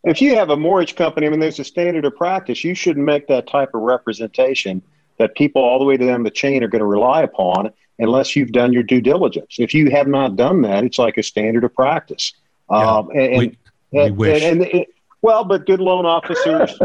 if 0.04 0.22
you 0.22 0.36
have 0.36 0.50
a 0.50 0.58
mortgage 0.58 0.96
company, 0.96 1.28
I 1.28 1.30
mean, 1.30 1.40
there's 1.40 1.60
a 1.60 1.64
standard 1.64 2.06
of 2.06 2.16
practice. 2.16 2.64
You 2.64 2.76
shouldn't 2.76 3.06
make 3.06 3.28
that 3.28 3.48
type 3.48 3.70
of 3.74 3.82
representation 3.82 4.82
that 5.18 5.36
people 5.36 5.62
all 5.62 5.80
the 5.80 5.86
way 5.86 5.98
to 5.98 6.06
them 6.06 6.24
the 6.24 6.32
chain 6.32 6.64
are 6.64 6.68
going 6.68 6.80
to 6.80 6.86
rely 6.86 7.22
upon 7.22 7.72
unless 8.00 8.36
you've 8.36 8.52
done 8.52 8.72
your 8.72 8.84
due 8.84 9.02
diligence. 9.02 9.58
If 9.60 9.74
you 9.74 9.92
have 9.92 10.08
not 10.08 10.36
done 10.36 10.62
that, 10.62 10.84
it's 10.86 10.98
like 10.98 11.18
a 11.18 11.24
standard 11.24 11.66
of 11.66 11.76
practice. 11.76 12.34
Yeah, 12.72 12.98
um, 12.98 13.10
and, 13.14 13.38
we, 13.38 13.58
we 13.92 14.00
and, 14.00 14.18
wish. 14.18 14.44
And, 14.44 14.62
and, 14.64 14.86
well, 15.22 15.44
but 15.44 15.66
good 15.66 15.82
loan 15.82 16.06
officers 16.06 16.80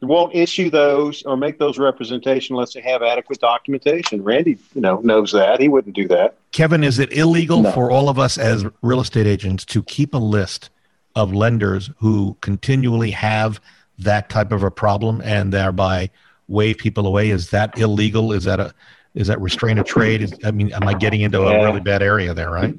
won't 0.00 0.34
issue 0.34 0.70
those 0.70 1.22
or 1.22 1.36
make 1.36 1.58
those 1.58 1.78
representations 1.78 2.50
unless 2.50 2.74
they 2.74 2.80
have 2.82 3.02
adequate 3.02 3.40
documentation. 3.40 4.22
Randy, 4.22 4.58
you 4.74 4.80
know, 4.80 5.00
knows 5.00 5.32
that 5.32 5.60
he 5.60 5.68
wouldn't 5.68 5.96
do 5.96 6.06
that. 6.08 6.36
Kevin, 6.52 6.84
is 6.84 7.00
it 7.00 7.12
illegal 7.12 7.62
no. 7.62 7.72
for 7.72 7.90
all 7.90 8.08
of 8.08 8.18
us 8.18 8.38
as 8.38 8.64
real 8.82 9.00
estate 9.00 9.26
agents 9.26 9.64
to 9.64 9.82
keep 9.82 10.14
a 10.14 10.18
list 10.18 10.70
of 11.16 11.32
lenders 11.32 11.90
who 11.98 12.36
continually 12.42 13.10
have 13.10 13.60
that 13.98 14.28
type 14.28 14.52
of 14.52 14.62
a 14.62 14.70
problem 14.70 15.20
and 15.22 15.52
thereby 15.52 16.10
wave 16.46 16.78
people 16.78 17.06
away? 17.06 17.30
Is 17.30 17.50
that 17.50 17.76
illegal? 17.78 18.32
Is 18.32 18.44
that 18.44 18.60
a 18.60 18.72
is 19.14 19.28
that 19.28 19.40
restraint 19.40 19.78
of 19.78 19.86
trade? 19.86 20.22
Is, 20.22 20.34
I 20.44 20.50
mean, 20.50 20.72
am 20.72 20.86
I 20.86 20.92
getting 20.92 21.22
into 21.22 21.40
a 21.40 21.64
really 21.64 21.80
bad 21.80 22.02
area 22.02 22.34
there, 22.34 22.50
right? 22.50 22.78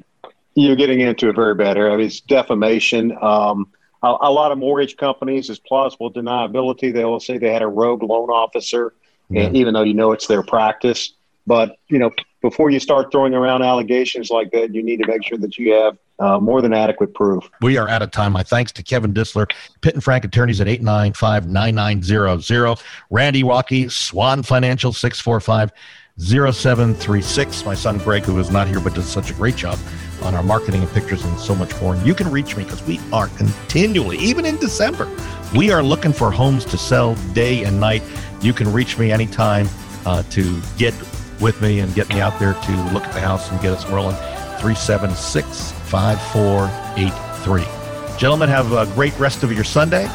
You're 0.54 0.76
getting 0.76 1.00
into 1.00 1.28
a 1.28 1.32
very 1.32 1.56
bad 1.56 1.76
area. 1.76 1.92
I 1.92 1.96
mean, 1.96 2.06
it's 2.06 2.20
defamation. 2.20 3.12
Um, 3.20 3.68
a, 4.04 4.16
a, 4.20 4.30
lot 4.30 4.52
of 4.52 4.58
mortgage 4.58 4.96
companies 4.96 5.50
is 5.50 5.58
plausible 5.58 6.12
deniability. 6.12 6.92
They 6.94 7.04
will 7.04 7.18
say 7.18 7.38
they 7.38 7.52
had 7.52 7.62
a 7.62 7.66
rogue 7.66 8.04
loan 8.04 8.30
officer, 8.30 8.94
and 9.34 9.56
even 9.56 9.74
though 9.74 9.82
you 9.82 9.94
know 9.94 10.12
it's 10.12 10.28
their 10.28 10.44
practice. 10.44 11.12
But 11.48 11.78
you 11.88 11.98
know, 11.98 12.10
before 12.42 12.70
you 12.70 12.78
start 12.78 13.10
throwing 13.10 13.32
around 13.32 13.62
allegations 13.62 14.30
like 14.30 14.50
that, 14.52 14.74
you 14.74 14.82
need 14.82 14.98
to 14.98 15.06
make 15.06 15.24
sure 15.26 15.38
that 15.38 15.56
you 15.56 15.72
have 15.72 15.98
uh, 16.18 16.38
more 16.38 16.60
than 16.60 16.74
adequate 16.74 17.14
proof. 17.14 17.48
We 17.62 17.78
are 17.78 17.88
out 17.88 18.02
of 18.02 18.10
time. 18.10 18.32
My 18.32 18.42
thanks 18.42 18.70
to 18.72 18.82
Kevin 18.82 19.14
Disler, 19.14 19.50
Pitt 19.80 19.94
and 19.94 20.04
Frank 20.04 20.24
Attorneys 20.24 20.60
at 20.60 20.68
895 20.68 21.48
9900. 21.48 22.78
Randy 23.08 23.42
Rocky, 23.42 23.88
Swan 23.88 24.42
Financial 24.42 24.92
645 24.92 25.72
0736. 26.20 27.64
My 27.64 27.74
son 27.74 27.96
Greg, 27.98 28.24
who 28.24 28.38
is 28.38 28.50
not 28.50 28.68
here 28.68 28.80
but 28.80 28.94
does 28.94 29.08
such 29.08 29.30
a 29.30 29.34
great 29.34 29.56
job 29.56 29.78
on 30.22 30.34
our 30.34 30.42
marketing 30.42 30.82
and 30.82 30.90
pictures 30.90 31.24
and 31.24 31.38
so 31.38 31.54
much 31.54 31.80
more. 31.80 31.94
And 31.94 32.06
you 32.06 32.12
can 32.12 32.30
reach 32.30 32.56
me 32.56 32.64
because 32.64 32.84
we 32.86 33.00
are 33.10 33.28
continually, 33.28 34.18
even 34.18 34.44
in 34.44 34.56
December, 34.56 35.08
we 35.56 35.70
are 35.70 35.82
looking 35.82 36.12
for 36.12 36.30
homes 36.30 36.66
to 36.66 36.76
sell 36.76 37.14
day 37.32 37.64
and 37.64 37.80
night. 37.80 38.02
You 38.42 38.52
can 38.52 38.70
reach 38.70 38.98
me 38.98 39.12
anytime 39.12 39.66
uh, 40.04 40.24
to 40.24 40.60
get 40.76 40.92
with 41.40 41.60
me 41.60 41.80
and 41.80 41.92
get 41.94 42.08
me 42.08 42.20
out 42.20 42.38
there 42.38 42.54
to 42.54 42.72
look 42.92 43.04
at 43.04 43.12
the 43.12 43.20
house 43.20 43.50
and 43.50 43.60
get 43.60 43.72
us 43.72 43.86
rolling. 43.88 44.16
376 44.60 45.72
5483. 45.72 48.18
Gentlemen, 48.18 48.48
have 48.48 48.72
a 48.72 48.86
great 48.94 49.18
rest 49.18 49.42
of 49.42 49.52
your 49.52 49.64
Sunday. 49.64 50.06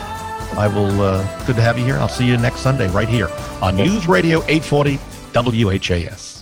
I 0.58 0.68
will, 0.68 1.02
uh, 1.02 1.46
good 1.46 1.56
to 1.56 1.62
have 1.62 1.80
you 1.80 1.86
here. 1.86 1.98
I'll 1.98 2.10
see 2.10 2.26
you 2.26 2.38
next 2.38 2.60
Sunday 2.60 2.90
right 2.90 3.10
here 3.10 3.30
on 3.62 3.76
News 3.76 4.08
Radio 4.08 4.44
840 4.44 5.00
WHAS. 5.34 6.33